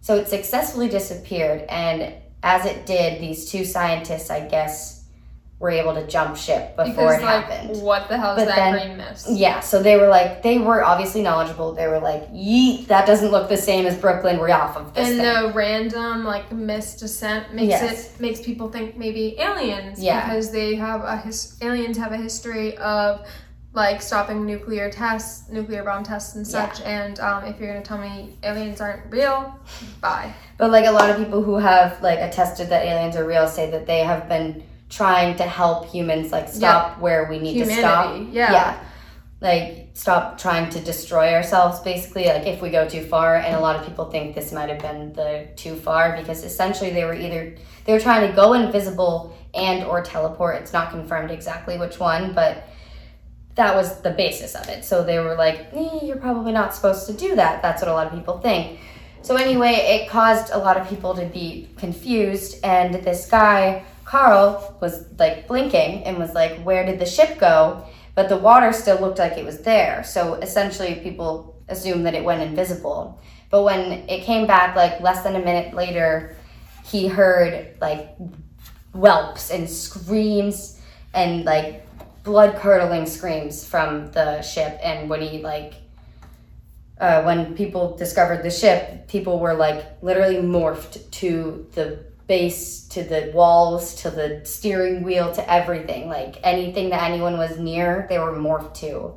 [0.00, 5.01] So it successfully disappeared, and as it did, these two scientists, I guess,
[5.62, 7.80] were able to jump ship before because it like, happened.
[7.82, 9.28] what the hell is But that then- green mist?
[9.30, 11.72] Yeah, so they were like, they were obviously knowledgeable.
[11.72, 14.38] They were like, yeet, that doesn't look the same as Brooklyn.
[14.40, 15.24] We're off of this and thing.
[15.46, 18.14] the random like mist descent makes Yes.
[18.16, 20.24] it makes people think maybe aliens Yeah.
[20.26, 23.24] because they have a his aliens have a history of
[23.74, 26.50] like stopping nuclear tests nuclear bomb tests and Yeah.
[26.72, 29.54] such and um, if you're gonna tell me aliens aren't real
[30.00, 33.46] bye But like a lot of people who have like attested that aliens are real
[33.48, 37.64] say that they have been trying to help humans like stop where we need to
[37.64, 38.12] stop.
[38.12, 38.52] humanity yeah.
[38.52, 38.84] Yeah.
[39.40, 43.60] Like stop trying to destroy ourselves basically like if we go too far and a
[43.60, 47.14] lot of people think this might have been the too far because essentially they were
[47.14, 50.56] either they were trying to go invisible and or teleport.
[50.56, 52.68] It's not confirmed exactly which one, but
[53.54, 54.84] that was the basis of it.
[54.84, 57.62] So they were like, eh, you're probably not supposed to do that.
[57.62, 58.78] That's what a lot of people think.
[59.22, 64.76] So anyway, it caused a lot of people to be confused, and this guy Carl
[64.78, 67.82] was like blinking and was like, "Where did the ship go?"
[68.14, 70.04] But the water still looked like it was there.
[70.04, 73.18] So essentially, people assumed that it went invisible.
[73.48, 76.36] But when it came back, like less than a minute later,
[76.84, 78.14] he heard like
[78.92, 80.78] whelps and screams
[81.14, 81.86] and like
[82.22, 84.78] blood curdling screams from the ship.
[84.82, 85.72] And when he like
[87.00, 93.02] uh, when people discovered the ship, people were like literally morphed to the base, to
[93.02, 96.08] the walls, to the steering wheel, to everything.
[96.08, 99.14] Like anything that anyone was near, they were morphed to.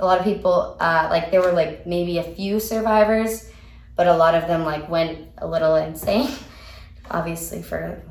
[0.00, 3.50] A lot of people, uh, like there were like maybe a few survivors,
[3.96, 6.30] but a lot of them like went a little insane.
[7.10, 8.02] Obviously, for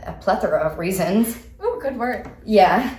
[0.00, 1.36] a plethora of reasons.
[1.64, 2.96] Ooh, good word Yeah.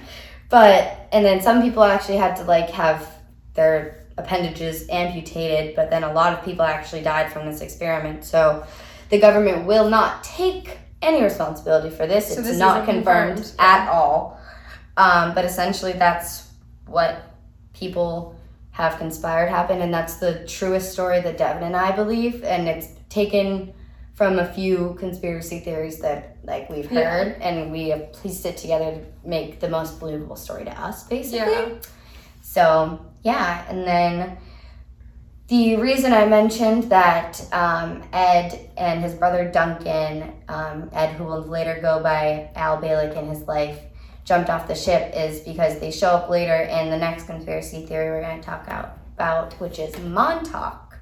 [0.49, 3.09] But and then some people actually had to like have
[3.53, 8.23] their appendages amputated, but then a lot of people actually died from this experiment.
[8.23, 8.65] So
[9.09, 12.27] the government will not take any responsibility for this.
[12.27, 13.55] So it's this not confirmed, confirmed.
[13.59, 14.39] at all.
[14.97, 16.47] Um, but essentially that's
[16.87, 17.23] what
[17.73, 18.35] people
[18.71, 22.87] have conspired happened and that's the truest story that Devin and I believe and it's
[23.09, 23.73] taken
[24.13, 27.09] from a few conspiracy theories that like we've Yeah.
[27.09, 31.03] heard and we have pieced it together to make the most believable story to us
[31.07, 31.69] basically yeah
[32.41, 34.37] so yeah and then
[35.47, 41.41] the reason i mentioned that um, ed and his brother duncan um, ed who will
[41.41, 43.79] later go by al Bielek in his life
[44.25, 48.09] jumped off the ship is because they show up later in the next conspiracy theory
[48.09, 50.99] we're going to talk out, about which is montauk.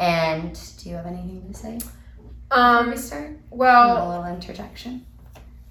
[0.00, 1.78] And do you have anything to say?
[2.50, 3.38] Um we start?
[3.50, 5.06] well a little interjection.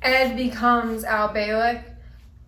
[0.01, 1.83] Ed becomes al Bielek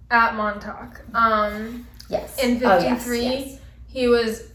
[0.09, 1.01] at montauk.
[1.13, 2.41] Um yes.
[2.41, 3.59] In Oh, yes, 53, yes.
[3.87, 4.52] he was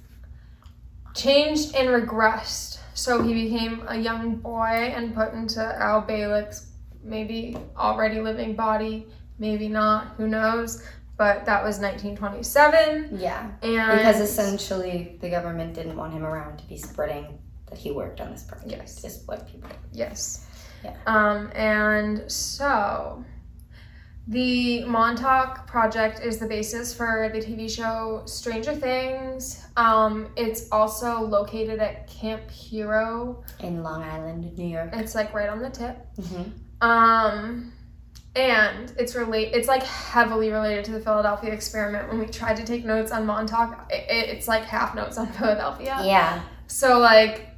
[1.18, 2.78] changed and regressed.
[2.94, 6.70] So he became a young boy and put into Al Bielek's
[7.02, 9.06] maybe already living body,
[9.38, 10.82] maybe not, who knows.
[11.16, 13.18] But that was 1927.
[13.18, 17.90] yeah And Because essentially the government didn't want him around to be spreading that he
[17.90, 18.70] worked on this project.
[18.70, 19.04] Yes.
[19.04, 19.70] Is what people.
[19.92, 20.46] Yes.
[20.84, 20.96] Yeah.
[21.06, 23.24] Um, and so
[24.30, 29.64] the Montauk Project is the basis for the TV show Stranger Things.
[29.76, 33.42] Um, it's also located at Camp Hero.
[33.60, 34.90] In Long Island, New York.
[34.92, 35.96] It's like right on the tip.
[36.22, 36.42] hmm
[36.82, 37.72] Um,
[38.36, 39.54] and it's relate.
[39.54, 42.08] It's like heavily related to the Philadelphia experiment.
[42.10, 46.00] When we tried to take notes on Montauk, it- it's like half notes on Philadelphia.
[46.04, 46.42] Yeah.
[46.66, 47.48] So like,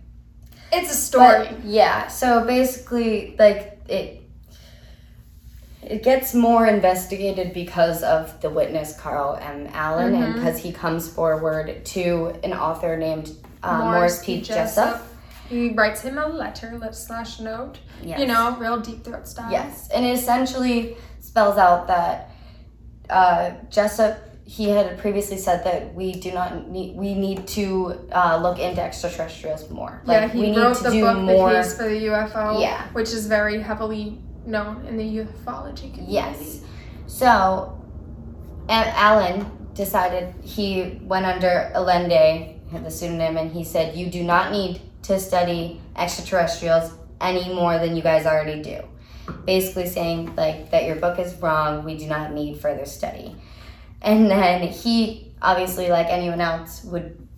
[0.72, 1.48] it's a story.
[1.50, 2.06] But, yeah.
[2.06, 4.19] So basically, like it.
[5.82, 9.68] It gets more investigated because of the witness Carl M.
[9.72, 10.34] Allen, and Mhm.
[10.34, 13.30] because he comes forward to an author named
[13.62, 14.40] uh, Morris P.
[14.40, 15.02] Jessup.
[15.48, 17.78] He writes him a letter, let slash note.
[18.02, 18.20] Yes.
[18.20, 19.50] You know, real deep throat style.
[19.50, 22.30] Yes, and it essentially spells out that
[23.10, 28.38] uh, Jessup he had previously said that we do not need we need to uh,
[28.42, 30.02] look into extraterrestrials more.
[30.06, 31.50] yeah, he we need wrote the book more.
[31.52, 32.82] The Case for the UFO, Yeah.
[32.92, 36.12] which is very heavily known in the ufology community.
[36.12, 36.60] Yes.
[37.06, 37.80] So,
[38.68, 44.80] Allen decided he went under Allende, the pseudonym, and he said, "You do not need
[45.02, 48.82] to study extraterrestrials any more than you guys already do."
[49.44, 51.84] Basically saying like that your book is wrong.
[51.84, 53.36] We do not need further study.
[54.02, 57.28] And then he, obviously, like anyone else, would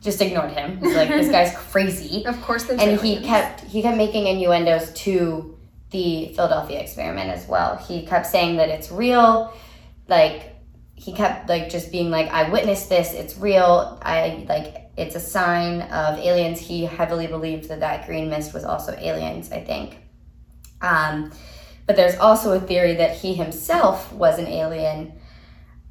[0.00, 0.78] just ignored him.
[0.78, 5.51] He's like, "This guy's crazy." Of course, and he kept he kept making innuendos to
[5.92, 7.76] the Philadelphia experiment as well.
[7.76, 9.52] He kept saying that it's real,
[10.08, 10.56] like
[10.94, 13.12] he kept like just being like, "I witnessed this.
[13.12, 13.98] It's real.
[14.02, 18.64] I like it's a sign of aliens." He heavily believed that that green mist was
[18.64, 19.52] also aliens.
[19.52, 19.98] I think.
[20.80, 21.30] Um,
[21.86, 25.12] but there's also a theory that he himself was an alien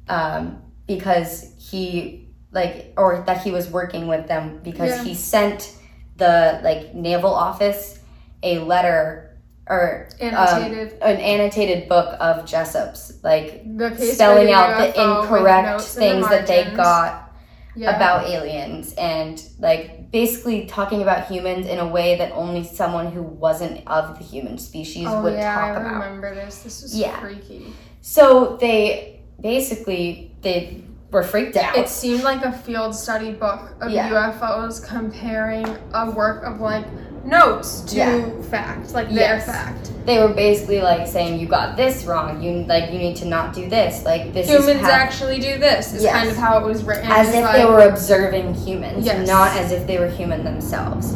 [0.08, 5.04] um, because he like or that he was working with them because Yeah.
[5.04, 5.74] he sent
[6.16, 7.98] the like naval office
[8.42, 9.31] a letter
[9.68, 10.92] or annotated.
[11.02, 13.64] Um, an annotated book of Jessup's like
[13.98, 17.32] spelling out the incorrect in the things that they got
[17.74, 17.96] Yeah.
[17.96, 23.22] about aliens and like basically talking about humans in a way that only someone who
[23.22, 25.92] wasn't of the human species Oh would yeah, talk I about.
[25.94, 26.62] remember this.
[26.64, 27.18] This was Yeah.
[27.20, 27.72] freaky.
[28.02, 31.76] So they basically they were freaked out.
[31.76, 34.10] It seemed like a field study book of Yeah.
[34.10, 36.84] UFOs comparing a work of like
[37.24, 38.20] notes to Yeah.
[38.50, 39.46] fact, like their Yes.
[39.46, 39.90] fact.
[40.04, 42.42] they were basically like saying you got this wrong.
[42.42, 44.04] You like you need to not do this.
[44.04, 45.94] Like this Humans is how, actually do this.
[45.94, 46.12] Is Yes.
[46.12, 47.08] kind of how it was written.
[47.10, 49.28] as if like, they were observing humans, Yes.
[49.28, 51.14] not as if they were human themselves.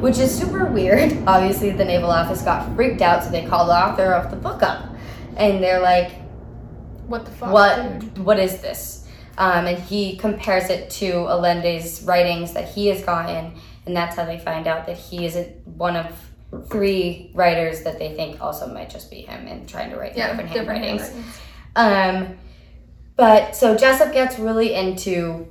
[0.00, 1.16] Which is super weird.
[1.28, 4.62] Obviously, the naval office got freaked out, so they called the author of the book
[4.64, 4.82] up,
[5.36, 6.10] and they're like,
[7.06, 7.52] What the fuck?
[7.52, 8.18] what dude?
[8.24, 9.06] what is this
[9.38, 13.52] um, and he compares it to Allende's writings that he has gotten
[13.86, 16.06] and that's how they find out that he isn't one of
[16.70, 20.28] three writers that they think also might just be him and trying to write Yeah,
[20.28, 21.10] different handwritings.
[21.76, 22.38] um,
[23.16, 25.50] but so Jessup gets really into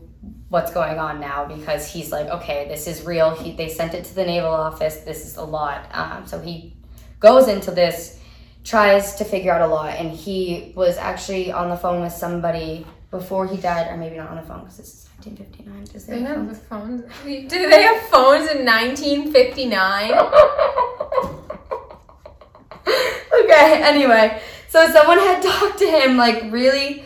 [0.50, 3.32] what's going on now because he's like, okay, this is real.
[3.32, 4.98] He, they sent it to the naval office.
[4.98, 5.88] This is a lot.
[5.94, 6.76] Um, so he
[7.20, 8.20] goes into this,
[8.64, 12.86] tries to figure out a lot, and he was actually on the phone with somebody
[13.14, 15.84] before he died, or maybe not on the phone because this is 1959.
[15.94, 17.04] Does They they have have the phones.
[17.24, 20.12] Did they have phones in 1959?
[23.44, 24.42] okay, anyway.
[24.68, 27.04] So someone had talked to him like really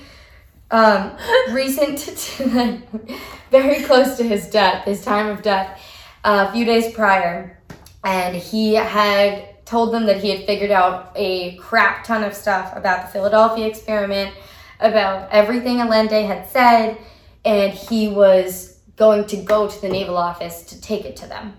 [0.71, 1.17] um
[1.51, 2.79] recent to like
[3.51, 5.77] very close to his death, his time of death,
[6.23, 7.59] uh, a few days prior.
[8.05, 12.73] And he had told them that he had figured out a crap ton of stuff
[12.73, 14.33] about the Philadelphia experiment,
[14.79, 16.97] about everything Allende had said,
[17.45, 21.55] and he was going to go to the naval office to take it to them.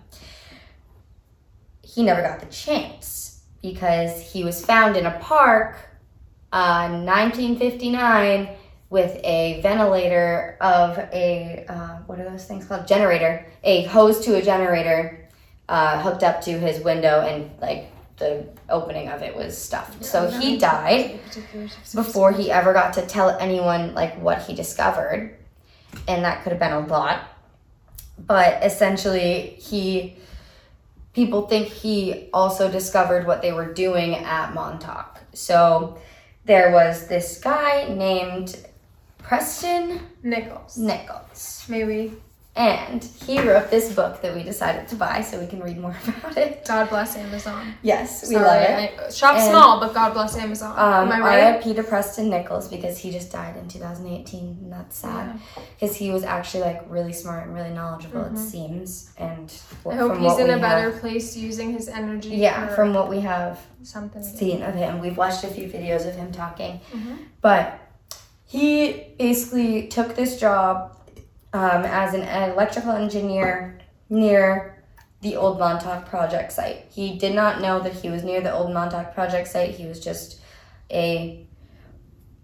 [1.82, 5.78] He never got the chance because he was found in a park
[6.52, 8.48] uh, 1959
[8.90, 14.36] with a ventilator of a uh, what are those things called generator a hose to
[14.36, 15.28] a generator
[15.68, 20.04] uh, hooked up to his window and like the opening of it was stuffed.
[20.04, 21.20] So he died
[21.94, 25.36] before he ever got to tell anyone like what he discovered.
[26.06, 27.20] And that could have been a lot.
[28.18, 30.16] But essentially he
[31.14, 35.20] people think he also discovered what they were doing at montauk.
[35.32, 35.98] So
[36.44, 38.56] there was this guy named
[39.18, 40.78] preston Nichols.
[40.78, 41.64] nichols.
[41.68, 42.14] Maybe.
[42.58, 45.96] And he wrote this book that we decided to buy so we can read more
[46.08, 47.72] about it God bless Amazon.
[47.82, 50.72] yes we Sorry, love it I- shop And- small, but God bless Amazon.
[50.78, 51.44] um, Am I right?
[51.54, 51.74] R.I.P.
[51.74, 55.38] to Preston Nichols because he just died in 2018, and that's sad.
[55.78, 59.10] Because he was actually like really smart and really knowledgeable, it seems.
[59.18, 59.48] And
[59.88, 62.30] I hope he's in a better have, place using his energy.
[62.30, 64.22] yeah, from what we have something.
[64.22, 66.80] seen of him, we've watched a few videos of him talking.
[66.92, 67.18] Mhm.
[67.40, 67.78] But
[68.44, 70.97] he basically took this job
[71.52, 73.78] um, as an electrical engineer
[74.10, 74.82] near
[75.20, 76.86] the old Montauk project site.
[76.90, 79.70] He did not know that he was near the old Montauk project site.
[79.74, 80.40] He was just
[80.90, 81.44] a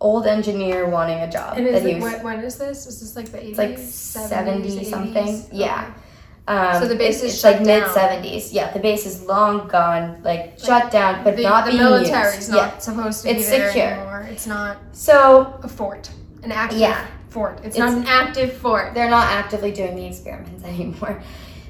[0.01, 1.57] old engineer wanting a job.
[1.57, 2.87] And is that he it, was, when, when is this?
[2.87, 3.59] Is this like the 80s?
[3.59, 5.27] It's like 70s, 70 something.
[5.27, 5.49] 80s?
[5.53, 5.95] Yeah.
[6.49, 8.53] um, So the base it's, is it's like mid seventies.
[8.53, 12.37] Yeah, the base is long gone, like, shut down, but the, not the being military's
[12.37, 12.51] used.
[12.51, 12.79] not Yeah.
[12.79, 13.87] supposed to It's be there secure.
[13.87, 14.27] anymore.
[14.31, 16.11] It's not So a fort,
[16.43, 17.07] an active Yeah.
[17.35, 17.59] Fort.
[17.65, 18.95] It's, It's- not an active fort.
[18.95, 21.23] they're not actively doing the experiments anymore.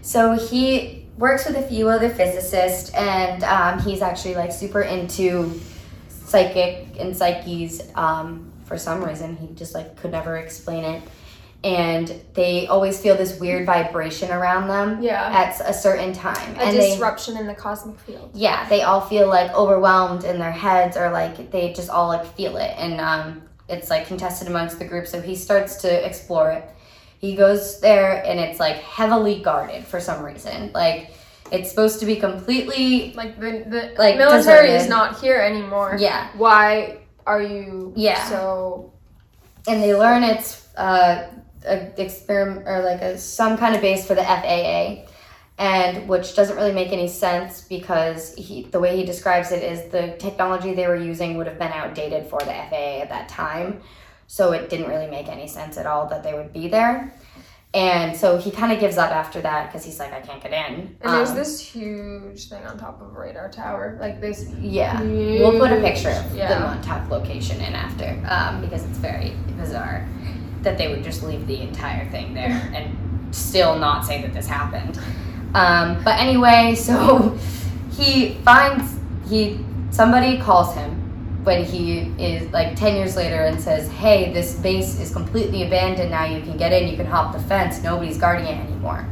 [0.03, 5.61] So he works with a few other physicists, and um, he's actually like super into
[6.09, 7.83] psychic and psyches.
[7.95, 9.37] Um, for some reason.
[9.37, 11.03] He just like could never explain it.
[11.62, 15.23] And they always feel this weird vibration around them Yeah.
[15.31, 16.57] at a certain time.
[16.57, 18.31] A and they disruption in the cosmic field.
[18.33, 22.25] yeah, they all feel like overwhelmed in their heads or like they just all like
[22.37, 22.73] feel it.
[22.79, 25.07] And um, it's like contested amongst the group.
[25.07, 26.65] So he starts to explore it.
[27.19, 30.71] He goes there and it's like heavily guarded for some reason.
[30.75, 31.12] Like
[31.51, 34.81] it's supposed to be completely, Like the the Like, military deserted.
[34.83, 35.97] is not here anymore.
[35.99, 36.29] yeah.
[36.37, 38.29] Why are you Yeah.
[38.29, 38.93] so
[39.67, 41.29] And they learn it's uh,
[41.67, 45.07] a experiment or like a, some kind of base for the FAA.
[45.57, 49.90] And which doesn't really make any sense because he, the way he describes it is
[49.92, 53.80] the technology they were using would have been outdated for the FAA at that time.
[54.26, 57.14] So it didn't really make any sense at all that they would be there.
[57.72, 60.52] And so he kind of gives up after that because he's like, I can't get
[60.52, 60.96] in.
[61.00, 63.96] and there's Um, this huge thing on top of a radar tower.
[64.00, 65.00] Like this Yeah.
[65.02, 66.55] We'll put a picture of yeah.
[66.55, 70.09] the Montauk location in after um, because it's very bizarre
[70.62, 72.96] that they would just leave the entire thing there and
[73.34, 74.98] still not say that this happened.
[75.55, 77.38] Um, but anyway, so
[77.92, 78.96] he finds
[79.28, 79.59] he
[79.90, 80.90] somebody calls him
[81.44, 86.11] when he is like 10 years later and says hey this base is completely abandoned
[86.11, 89.07] now you can get in you can hop the fence nobody's guarding it anymore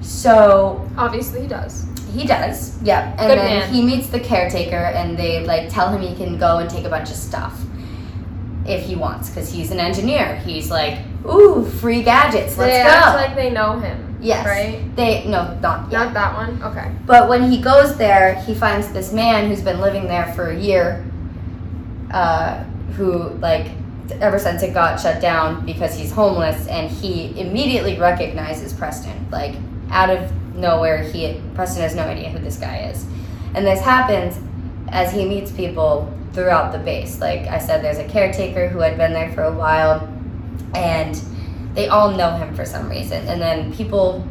[0.00, 1.84] so Obviously he does.
[2.12, 3.10] he does, yeah.
[3.18, 3.72] And Good then man.
[3.74, 6.88] he meets the caretaker, and they like tell him he can go and take a
[6.88, 7.60] bunch of stuff
[8.66, 10.36] if he wants, because he's an engineer.
[10.36, 13.16] He's like, ooh, free gadgets, let's they go.
[13.16, 14.05] like they know him.
[14.20, 14.94] Yes, Right?
[14.96, 16.04] They no, not yet.
[16.04, 16.62] Not that one?
[16.62, 16.90] Okay.
[17.06, 20.58] But when he goes there, he finds this man who's been living there for a
[20.58, 21.04] year,
[22.10, 22.62] uh,
[22.96, 23.70] who like
[24.20, 29.28] ever since it got shut down because he's homeless, and he immediately recognizes Preston.
[29.30, 29.56] Like
[29.90, 33.04] out of nowhere, he Preston has no idea who this guy is,
[33.54, 34.38] and this happens
[34.88, 37.20] as he meets people throughout the base.
[37.20, 40.08] Like I said, there's a caretaker who had been there for a while,
[40.74, 41.20] and
[41.76, 44.26] they all know him for some reason, and then people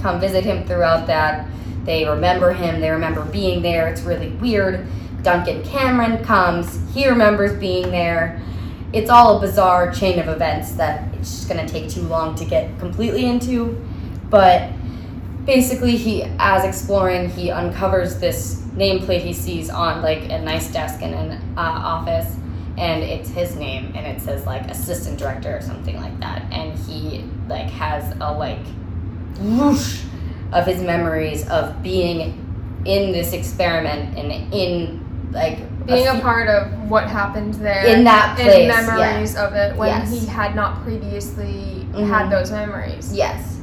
[0.00, 1.46] come visit him throughout that.
[1.84, 3.88] They remember him, they remember being there.
[3.88, 4.86] It's really weird.
[5.22, 8.40] Duncan Cameron comes, he remembers being there.
[8.92, 12.44] It's all a bizarre chain of events that it's just gonna take too long to
[12.44, 13.84] get completely into.
[14.30, 14.70] But
[15.44, 21.02] basically, he, as exploring, he uncovers this nameplate he sees on like a nice desk
[21.02, 22.36] in an uh, office,
[22.80, 26.42] and it's his name, and it says like assistant director or something like that.
[26.50, 28.58] And he like has a like
[29.38, 30.02] whoosh
[30.52, 32.46] of his memories of being
[32.84, 37.84] in this experiment and in like Being a few- part of what happened there.
[37.86, 38.86] in that and place.
[38.86, 40.10] memories of it when Yes.
[40.10, 42.08] he had not previously Mhm.
[42.08, 43.12] had those memories.
[43.14, 43.58] Yes.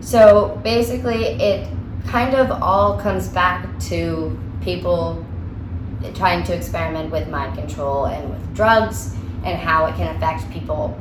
[0.00, 1.66] So basically, it
[2.06, 5.24] kind of all comes back to people
[6.12, 10.98] trying to experiment with mind control and with drugs and how it can affect people.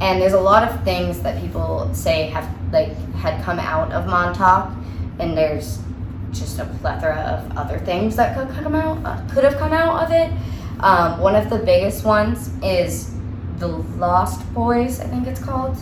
[0.00, 4.06] And there's a lot of things that people say have like had come out of
[4.06, 4.70] Montauk,
[5.18, 5.78] and there's
[6.32, 10.04] just a plethora of other things that could come out uh, could have come out
[10.04, 10.30] of it.
[10.80, 13.14] Um, one of the biggest ones is
[13.58, 15.76] the Lost Boys, I think it's called.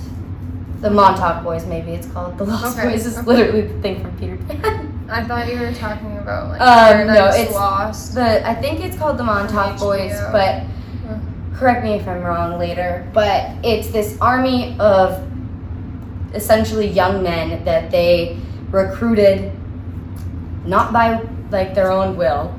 [0.80, 2.38] The Montauk Boys, maybe it's called.
[2.38, 4.90] The Lost Okay, Boys is literally the thing from Peter Pan.
[5.08, 8.14] I thought you were talking about like Um, no, it's- Lost.
[8.14, 10.62] the I think it's called the Montauk Boys, but
[11.54, 13.06] correct me if I'm wrong later.
[13.12, 15.20] But it's this army of
[16.34, 18.36] essentially young men that they
[18.70, 19.52] recruited,
[20.66, 22.52] not by like their own will,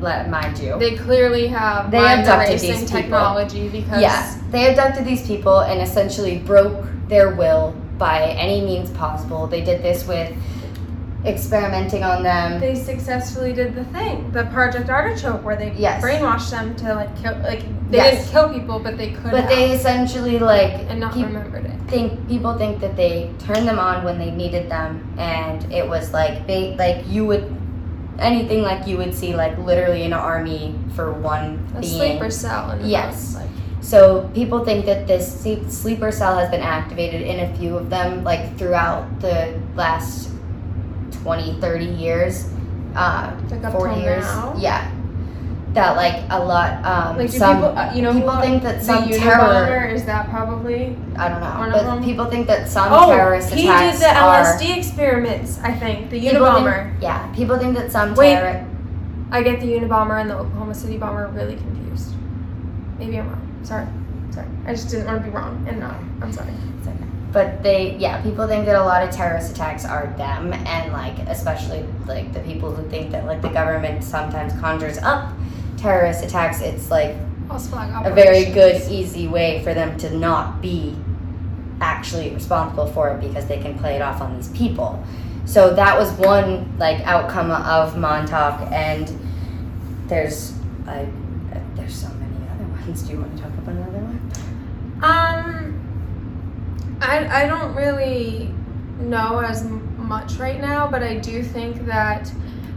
[0.00, 0.78] let mind you.
[0.78, 2.86] They clearly have They abducted these people.
[3.00, 8.88] technology because Yeah, they abducted these people and essentially broke their will by any means
[8.90, 9.46] possible.
[9.48, 10.32] They did this with
[11.24, 12.60] experimenting on them.
[12.60, 16.02] they successfully did the thing, the Project Artichoke, where they Yes.
[16.02, 18.18] brainwashed them to like kill, like they Yes.
[18.18, 21.72] didn't kill people, but they could But have, they essentially like and not remembered it.
[21.88, 26.12] think people think that they turned them on when they needed them and it was
[26.12, 27.44] like they like you would
[28.18, 32.30] anything like you would see like literally in an army for one A being sleeper
[32.30, 32.78] cell.
[32.82, 33.34] Yes.
[33.34, 33.46] like,
[33.82, 38.22] so people think that this sleeper cell has been activated in a few of them
[38.24, 40.30] like throughout the last
[41.22, 42.48] 20 30 years
[42.94, 44.54] uh like up 40 years now.
[44.58, 44.90] yeah
[45.74, 48.82] that like a lot um Like some people, uh, you know, people who- think that
[48.82, 50.96] some terror is that probably?
[51.16, 52.02] I don't know but them?
[52.02, 55.60] people think that some oh, terrorist he attacks did the are LSD experiments.
[55.62, 56.90] I think the Unabomber.
[56.90, 58.66] think- yeah, people think that some terror.
[59.30, 62.14] I get the Unabomber and the Oklahoma City bomber really confused.
[62.98, 63.60] Maybe I'm wrong.
[63.62, 63.86] Sorry.
[64.34, 64.48] Sorry.
[64.66, 65.94] I just didn't want to be wrong and not.
[66.20, 66.50] I'm sorry.
[67.32, 71.16] But they, yeah, people think that a lot of terrorist attacks are them, and like
[71.28, 75.32] especially like the people who think that like the government sometimes conjures up
[75.76, 76.60] terrorist attacks.
[76.60, 77.16] It's like
[77.50, 80.96] a very good, easy way for them to not be
[81.80, 85.02] actually responsible for it because they can play it off on these people.
[85.44, 89.08] So that was one like outcome of Montauk, and
[90.06, 90.52] there's
[90.86, 91.08] I,
[91.74, 93.02] there's so many other ones.
[93.02, 94.30] Do you want to talk about another one?
[95.02, 95.79] Um,
[97.00, 98.52] I I don't really
[98.98, 99.64] know as
[99.96, 102.30] much right now, but I do think that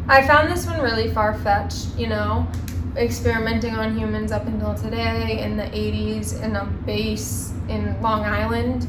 [0.07, 1.95] I found this one really far fetched.
[1.97, 2.47] You know,
[2.95, 8.87] experimenting on humans up until today in the '80s in a base in Long Island,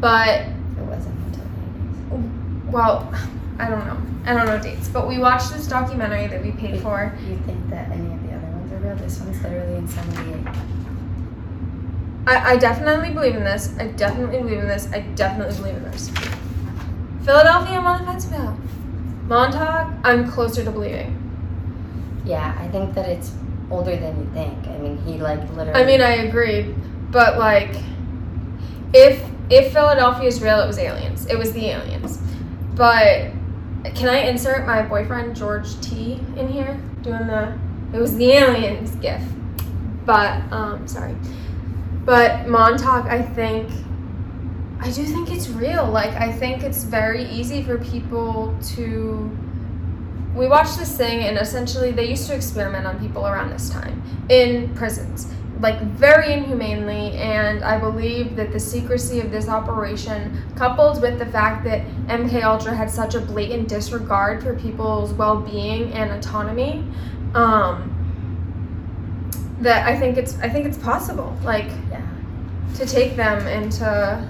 [0.00, 1.44] but It wasn't until
[2.10, 2.72] the 80s.
[2.72, 3.12] well,
[3.58, 3.98] I don't know.
[4.24, 7.12] I don't know dates, but we watched this documentary that we paid for.
[7.18, 8.96] Do you think that any of the other ones are real?
[8.96, 10.81] This one's literally in '78.
[12.26, 13.76] I, I definitely believe in this.
[13.78, 14.88] I definitely believe in this.
[14.92, 16.10] I definitely believe in this.
[17.24, 18.56] Philadelphia, I'm on the fence about.
[19.26, 21.18] Montauk, I'm closer to believing.
[22.24, 23.32] Yeah, I think that it's
[23.70, 24.66] older than you think.
[24.68, 25.80] I mean, he like literally.
[25.80, 26.74] I mean, I agree,
[27.10, 27.74] but like,
[28.92, 31.26] if if Philadelphia is real, it was aliens.
[31.26, 32.18] It was the aliens.
[32.74, 33.32] But
[33.94, 37.58] can I insert my boyfriend George T in here doing the?
[37.92, 39.22] It was the aliens gif.
[40.04, 41.14] But um, sorry.
[42.04, 43.70] But Montauk, I think.
[44.80, 45.86] I do think it's real.
[45.86, 49.30] Like, I think it's very easy for people to.
[50.34, 54.02] We watched this thing, and essentially, they used to experiment on people around this time
[54.28, 55.28] in prisons,
[55.60, 57.12] like very inhumanely.
[57.12, 62.42] And I believe that the secrecy of this operation, coupled with the fact that MK
[62.42, 66.84] Ultra had such a blatant disregard for people's well-being and autonomy,
[67.34, 67.90] um,
[69.60, 71.70] that I think it's I think it's possible, like.
[72.74, 74.28] To take them and to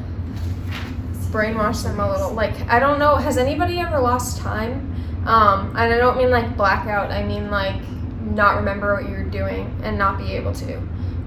[1.31, 2.33] brainwash them a little.
[2.33, 4.89] Like I don't know, has anybody ever lost time?
[5.27, 7.11] Um, and I don't mean like blackout.
[7.11, 7.81] I mean like
[8.21, 10.81] not remember what you're doing and not be able to,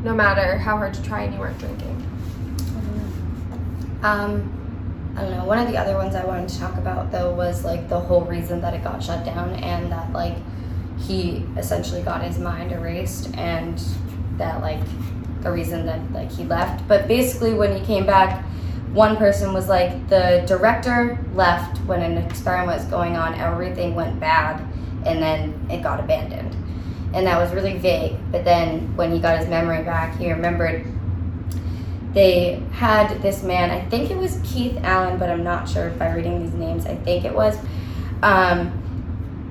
[0.04, 1.92] no matter how hard you try and you weren't drinking.
[4.04, 4.52] Um,
[5.18, 5.46] I don't know.
[5.46, 8.22] One of the other ones I wanted to talk about though was like the whole
[8.22, 10.36] reason that it got shut down and that like
[11.00, 13.82] he essentially got his mind erased and
[14.38, 14.82] that like
[15.46, 16.86] the reason that like he left.
[16.88, 18.44] But basically when he came back,
[18.92, 24.20] one person was like the director left when an experiment was going on, everything went
[24.20, 24.60] bad
[25.06, 26.56] and then it got abandoned.
[27.14, 28.18] And that was really vague.
[28.32, 30.86] But then when he got his memory back, he remembered
[32.14, 36.00] they had this man, I think it was Keith Allen, but I'm not sure if
[36.00, 37.58] by reading these names, I think it was.
[38.24, 38.82] Um,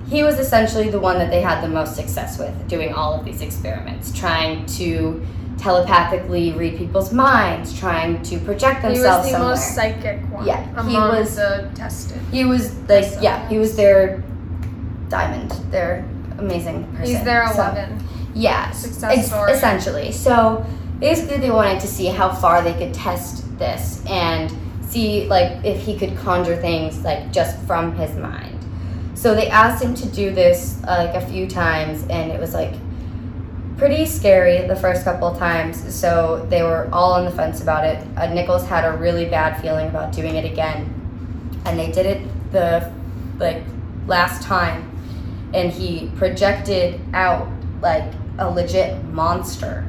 [0.08, 3.24] he was essentially the one that they had the most success with doing all of
[3.24, 5.24] these experiments, trying to
[5.64, 9.26] telepathically read people's minds, trying to project themselves.
[9.26, 9.48] He was the somewhere.
[9.50, 12.20] most psychic one Yeah, he was- the tested.
[12.30, 14.22] he was like, yeah, he was their
[15.08, 16.04] diamond, their
[16.38, 17.06] amazing person.
[17.06, 17.98] He's their So- eleven.
[18.34, 19.52] yeah, Success story.
[19.52, 20.12] essentially.
[20.12, 20.64] So
[21.00, 24.52] basically, they wanted to see how far they could test this and
[24.86, 28.58] see like if he could conjure things like just from his mind.
[29.14, 32.52] So they asked him to do this uh, like a few times, and it was
[32.52, 32.74] like
[33.76, 35.94] pretty scary the first couple of times.
[35.94, 38.06] So they were all on the fence about it.
[38.16, 40.92] Uh, Nichols had a really bad feeling about doing it again,
[41.64, 42.92] and they did it the
[43.38, 43.62] like
[44.06, 44.90] last time,
[45.52, 47.48] and he projected out
[47.80, 49.86] like a legit monster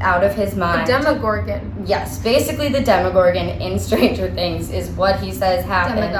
[0.00, 0.86] out of his mind.
[0.86, 0.92] The.
[0.92, 1.84] Demogorgon.
[1.86, 6.14] yes, basically the Demogorgon in Stranger Things is what he says happened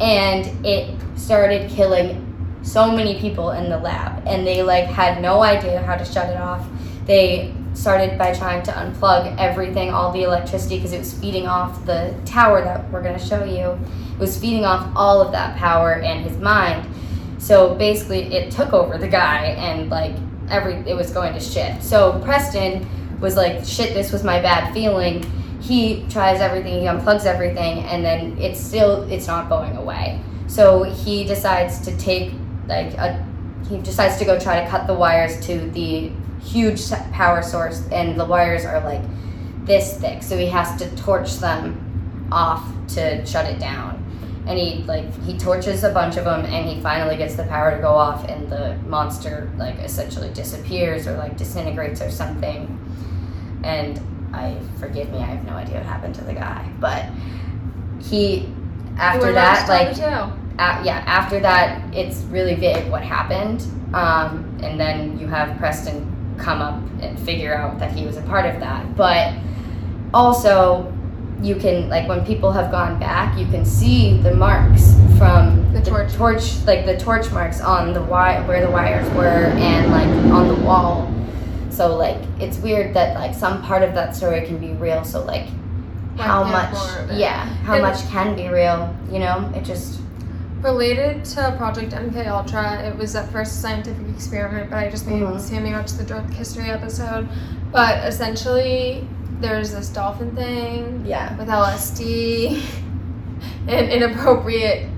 [0.00, 2.27] and it started killing
[2.62, 6.28] so many people in the lab and they like had no idea how to shut
[6.28, 6.66] it off.
[7.06, 11.86] They started by trying to unplug everything all the electricity because it was feeding off
[11.86, 13.78] the tower that we're going to show you.
[14.14, 16.88] It was feeding off all of that power and his mind.
[17.38, 20.16] So basically it took over the guy and like
[20.50, 21.82] every it was going to shit.
[21.82, 22.86] So preston
[23.20, 25.24] was like shit this was my bad feeling.
[25.60, 30.20] He tries everything he unplugs everything and then it's still it's not going away.
[30.48, 32.32] So he decides to take
[32.68, 33.26] like a
[33.68, 36.10] he decides to go try to cut the wires to the
[36.40, 39.02] huge power source and the wires are like
[39.64, 44.04] this thick so he has to torch them off to shut it down.
[44.46, 47.74] And he like he torches a bunch of them and he finally gets the power
[47.74, 52.74] to go off and the monster like essentially disappears or like disintegrates or something.
[53.62, 54.00] And
[54.32, 57.06] i forgive me i have no idea what happened to the guy but
[58.02, 58.48] he
[58.98, 59.96] after that like
[60.58, 63.62] the yeah, after that, it's really vague what happened.
[63.94, 66.04] Um, and then you have Preston
[66.38, 68.96] come up and figure out that he was a part of that.
[68.96, 69.34] But
[70.12, 70.92] also,
[71.42, 75.80] you can, like, when people have gone back, you can see the marks from The
[75.82, 76.64] torch.
[76.66, 80.54] like the torch marks on the wire, where the wires were, and like on the
[80.64, 81.12] wall.
[81.70, 85.04] so like it's weird that like some part of that story can be real.
[85.04, 85.46] So like
[86.16, 87.18] how much more of it.
[87.18, 90.00] yeah how much can be real you know it just
[90.62, 95.06] Related to Project MK Ultra, it was at first a scientific experiment, but I just
[95.06, 95.38] made Mhm.
[95.38, 97.28] Sammy watch the drug history episode.
[97.70, 99.06] But essentially,
[99.40, 102.60] there's this dolphin thing yeah with LSD
[103.68, 104.88] and inappropriate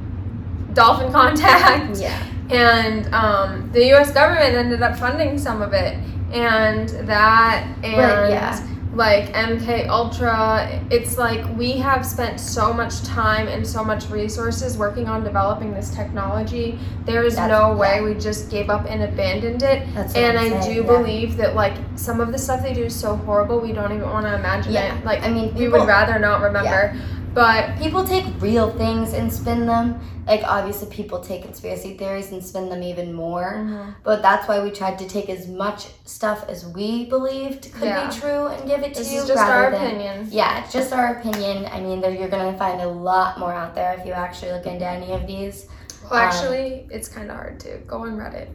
[0.72, 1.98] dolphin contact.
[1.98, 2.16] yeah
[2.50, 4.12] and um, the U.S.
[4.12, 5.96] government ended up funding some of it,
[6.32, 8.66] and that and yeah.
[8.94, 10.82] Like MK Ultra.
[10.90, 15.72] It's like we have spent so much time and so much resources working on developing
[15.72, 16.78] this technology.
[17.04, 18.02] There is That's- no way yeah.
[18.02, 19.86] we just gave up and abandoned it.
[19.94, 20.86] that's And I'm I saying, do yeah.
[20.98, 24.10] believe that like some of the stuff they do is so horrible we don't even
[24.10, 25.04] want to imagine Yeah, it.
[25.04, 26.96] Like I mean, we people- would rather not remember.
[27.34, 30.00] But people take real things and spin them
[30.30, 33.90] like obviously people take conspiracy theories and spin them even more mm-hmm.
[34.04, 38.08] but that's why we tried to take as much stuff as we believed could Yeah.
[38.08, 40.28] be true and give it to this you is just our than opinion.
[40.30, 43.74] yeah it's just our opinion i mean there, you're gonna find a lot more out
[43.74, 45.66] there if you actually look into any of these
[46.10, 48.48] Well, um, actually, it's kind of hard to go on Reddit.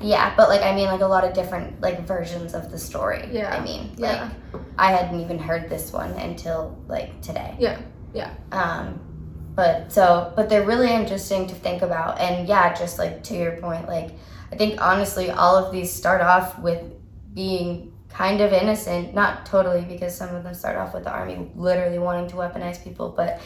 [0.00, 3.28] Yeah, but like I mean, like a lot of different like versions of the story.
[3.32, 4.30] Yeah, I mean, yeah.
[4.52, 7.56] like I hadn't even heard this one until like today.
[7.58, 7.78] Yeah,
[8.12, 8.34] yeah.
[8.50, 9.00] Um,
[9.54, 13.56] but so, but they're really interesting to think about, and yeah, just like to your
[13.56, 14.10] point, like
[14.50, 16.82] I think honestly, all of these start off with
[17.34, 21.50] being kind of innocent, not totally, because some of them start off with the army
[21.54, 23.40] literally wanting to weaponize people, but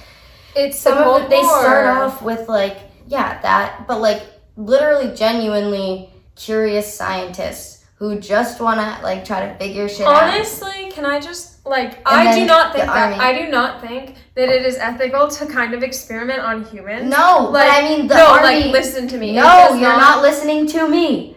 [0.55, 4.23] It's some of it, they start off with like yeah that but like
[4.57, 10.25] literally genuinely curious scientists who just want to like try to figure shit out.
[10.25, 13.16] Honestly, can I just like I do not think that army.
[13.16, 17.09] I do not think that it is ethical to kind of experiment on humans.
[17.09, 19.34] no but i mean the no, army like listen to me.
[19.34, 21.36] No you're not listening to me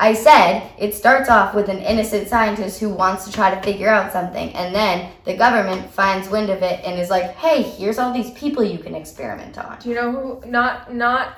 [0.00, 3.88] I said it starts off with an innocent scientist who wants to try to figure
[3.88, 7.98] out something, and then the government finds wind of it and is like, hey, here's
[7.98, 9.76] all these people you can experiment on.
[9.80, 10.48] Do you know who?
[10.48, 11.34] Not not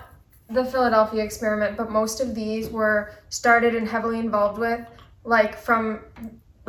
[0.50, 4.80] the Philadelphia experiment, but most of these were started and heavily involved with,
[5.24, 6.00] like from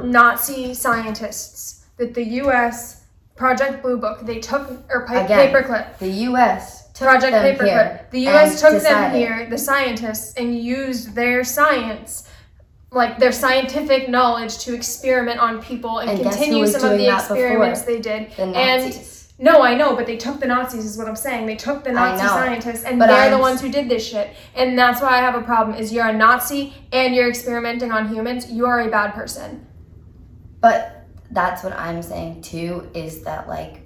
[0.04, 1.86] Nazi scientists.
[1.98, 3.04] That the U.S.
[3.36, 5.54] Project Blue Book they took or pa- Again.
[5.54, 5.98] paperclip.
[6.00, 7.66] The US took Project them Paperclip.
[7.68, 8.08] here.
[8.12, 8.62] The U.S.
[8.62, 12.28] took them here, the scientists, and used their science,
[12.92, 17.82] like their scientific knowledge, to experiment on people and, And continue some of the experiments
[17.84, 18.32] they did.
[18.32, 19.34] The And Nazis.
[19.40, 21.46] no, I know, but they took the Nazis, is what I'm saying.
[21.46, 24.30] They took the Nazi scientists, and But they're the I'm- ones who did this shit.
[24.56, 25.78] And that's why I have a problem.
[25.78, 28.52] Is you're a Nazi and you're experimenting on humans.
[28.52, 29.68] You are a bad person.
[30.62, 33.82] But that's what I'm saying too is that like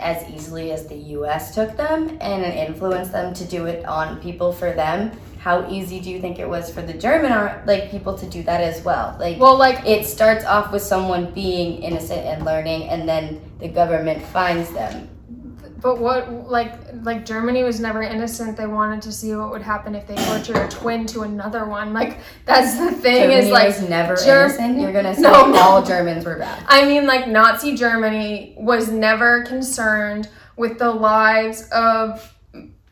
[0.00, 4.52] as easily as the US took them and influenced them to do it on people
[4.52, 7.32] for them, how easy do you think it was for the German
[7.66, 9.16] like people to do that as well?
[9.18, 13.68] Like Well, like it starts off with someone being innocent and learning and then the
[13.68, 15.08] government finds them.
[15.82, 16.72] But what like
[17.02, 18.56] like Germany was never innocent.
[18.56, 21.92] They wanted to see what would happen if they tortured a twin to another one.
[21.92, 24.80] Like that's the thing Germany is like was never Ger- innocent.
[24.80, 25.54] You're gonna say no.
[25.56, 26.64] all Germans were bad.
[26.68, 32.32] I mean like Nazi Germany was never concerned with the lives of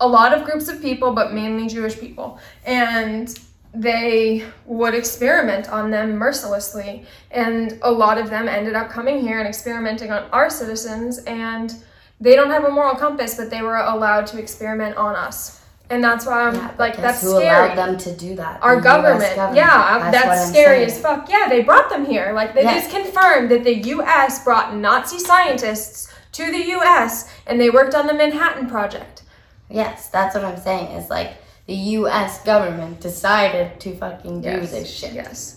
[0.01, 2.41] a lot of groups of people, but mainly Jewish people.
[2.65, 3.39] And
[3.73, 7.05] they would experiment on them mercilessly.
[7.31, 11.77] And a lot of them ended up coming here and experimenting on our citizens and
[12.21, 15.59] they don't have a moral compass, but they were allowed to experiment on us.
[15.89, 17.73] And that's why I'm Yeah, like, that's who scary.
[17.73, 18.63] allowed them to do that?
[18.63, 21.29] Our US government, yeah, That's, that's, scary as fuck.
[21.29, 22.33] Yeah, they brought them here.
[22.33, 22.75] Like they Yeah.
[22.79, 24.45] just confirmed that the U.S.
[24.45, 27.29] brought Nazi scientists to the U.S.
[27.47, 29.23] and they worked on the Manhattan Project.
[29.69, 30.93] Yes, that's what I'm saying.
[30.97, 31.33] Is like
[31.67, 32.45] the U.S.
[32.45, 34.71] government decided to fucking do Yes.
[34.71, 35.13] this shit.
[35.13, 35.57] Yes.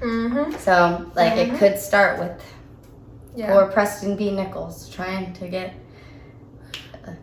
[0.00, 0.52] Mm-hmm.
[0.58, 1.54] So like Mhm.
[1.54, 2.30] it could start with
[3.34, 3.52] Yeah.
[3.52, 4.30] poor Preston B.
[4.30, 5.72] Nichols trying to get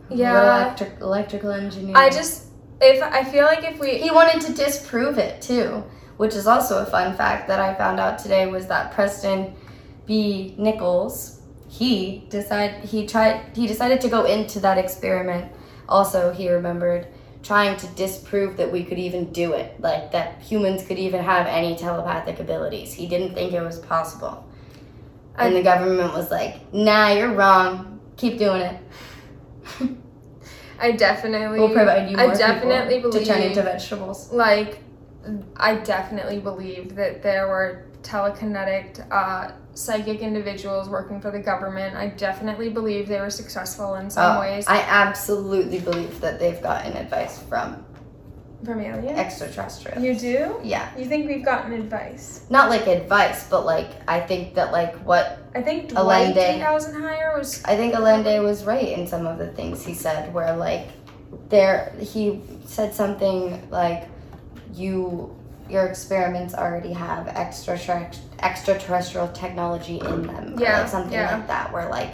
[0.08, 0.42] Yeah.
[0.42, 1.96] electric, electrical engineer.
[1.96, 2.46] I just
[2.80, 5.82] if I feel like if we he wanted to disprove it too,
[6.16, 9.54] which is also a fun fact that I found out today was that Preston
[10.06, 10.54] B.
[10.58, 15.52] Nichols he decided he tried he decided to go into that experiment.
[15.88, 17.06] Also, he remembered
[17.42, 21.46] trying to disprove that we could even do it, like that humans could even have
[21.46, 22.92] any telepathic abilities.
[22.92, 24.44] He didn't think it was possible.
[25.38, 28.00] And the government was like, "Nah, you're wrong.
[28.16, 28.80] Keep doing it.
[30.80, 34.80] I definitely We'll provide you I definitely believe to turn into vegetables." like
[35.56, 41.96] I definitely believe that there were telekinetic uh, psychic individuals working for the government.
[41.96, 44.64] I definitely believe they were successful in some Oh, ways.
[44.66, 47.84] I absolutely believe that they've gotten advice from
[48.64, 49.18] From aliens?
[49.18, 50.02] extraterrestrials.
[50.02, 50.60] You do?
[50.64, 50.90] Yeah.
[50.98, 52.44] You think we've gotten advice?
[52.50, 56.62] Not like advice, but like I think that like what I think Dwight Allende.
[56.64, 57.62] Eisenhower was.
[57.64, 60.88] I think Allende was right in some of the things he said, where like
[61.50, 64.08] there he said something like
[64.74, 65.34] you
[65.68, 67.78] your experiments already have extra
[68.40, 71.36] extraterrestrial technology in them, or Yeah, like something yeah.
[71.36, 72.12] like that, where like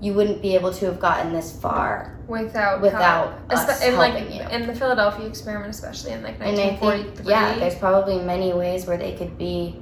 [0.00, 3.52] you wouldn't be able to have gotten this far Without without help.
[3.52, 4.42] us in like helping you.
[4.50, 7.16] in the Philadelphia experiment, especially in like And I 1943.
[7.16, 9.80] think yeah, there's probably many ways where they could be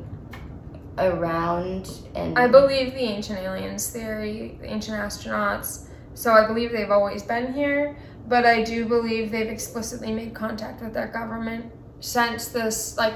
[0.98, 5.88] around and I believe the ancient aliens theory, the ancient astronauts.
[6.14, 7.96] So I believe they've always been here,
[8.28, 11.66] but I do believe they've explicitly made contact with their government
[12.00, 12.96] since this.
[12.96, 13.14] Like,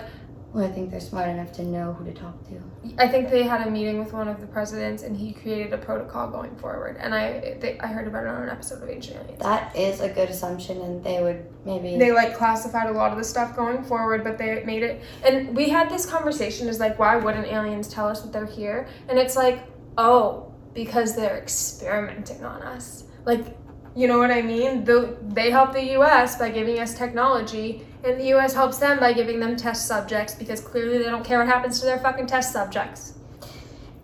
[0.52, 2.60] well, I think they're smart enough to know who to talk to.
[2.98, 5.78] I think they had a meeting with one of the presidents, and he created a
[5.78, 6.96] protocol going forward.
[6.98, 9.40] And I, they, I heard about it on an episode of Ancient Aliens.
[9.40, 13.18] That is a good assumption, and they would maybe they like classified a lot of
[13.18, 15.02] the stuff going forward, but they made it.
[15.24, 18.88] And we had this conversation: is like, why wouldn't aliens tell us that they're here?
[19.08, 19.64] And it's like,
[19.98, 23.04] oh, because they're experimenting on us.
[23.24, 23.56] Like,
[23.94, 24.84] you know what I mean?
[24.84, 26.36] The, they help the U.S.
[26.38, 28.54] by giving us technology, and the U.S.
[28.54, 31.86] helps them by giving them test subjects because clearly they don't care what happens to
[31.86, 33.14] their fucking test subjects.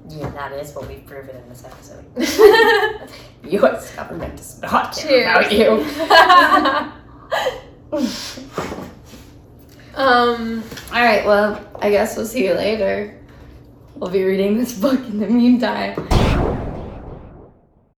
[0.09, 2.05] Yeah, that is what we've proven in this episode.
[3.51, 3.95] U.S.
[3.97, 5.37] government does not care Cheers.
[5.37, 5.71] about you.
[9.97, 10.63] um.
[10.93, 13.19] All right, well, I guess we'll see you later.
[13.97, 16.07] We'll be reading this book in the meantime.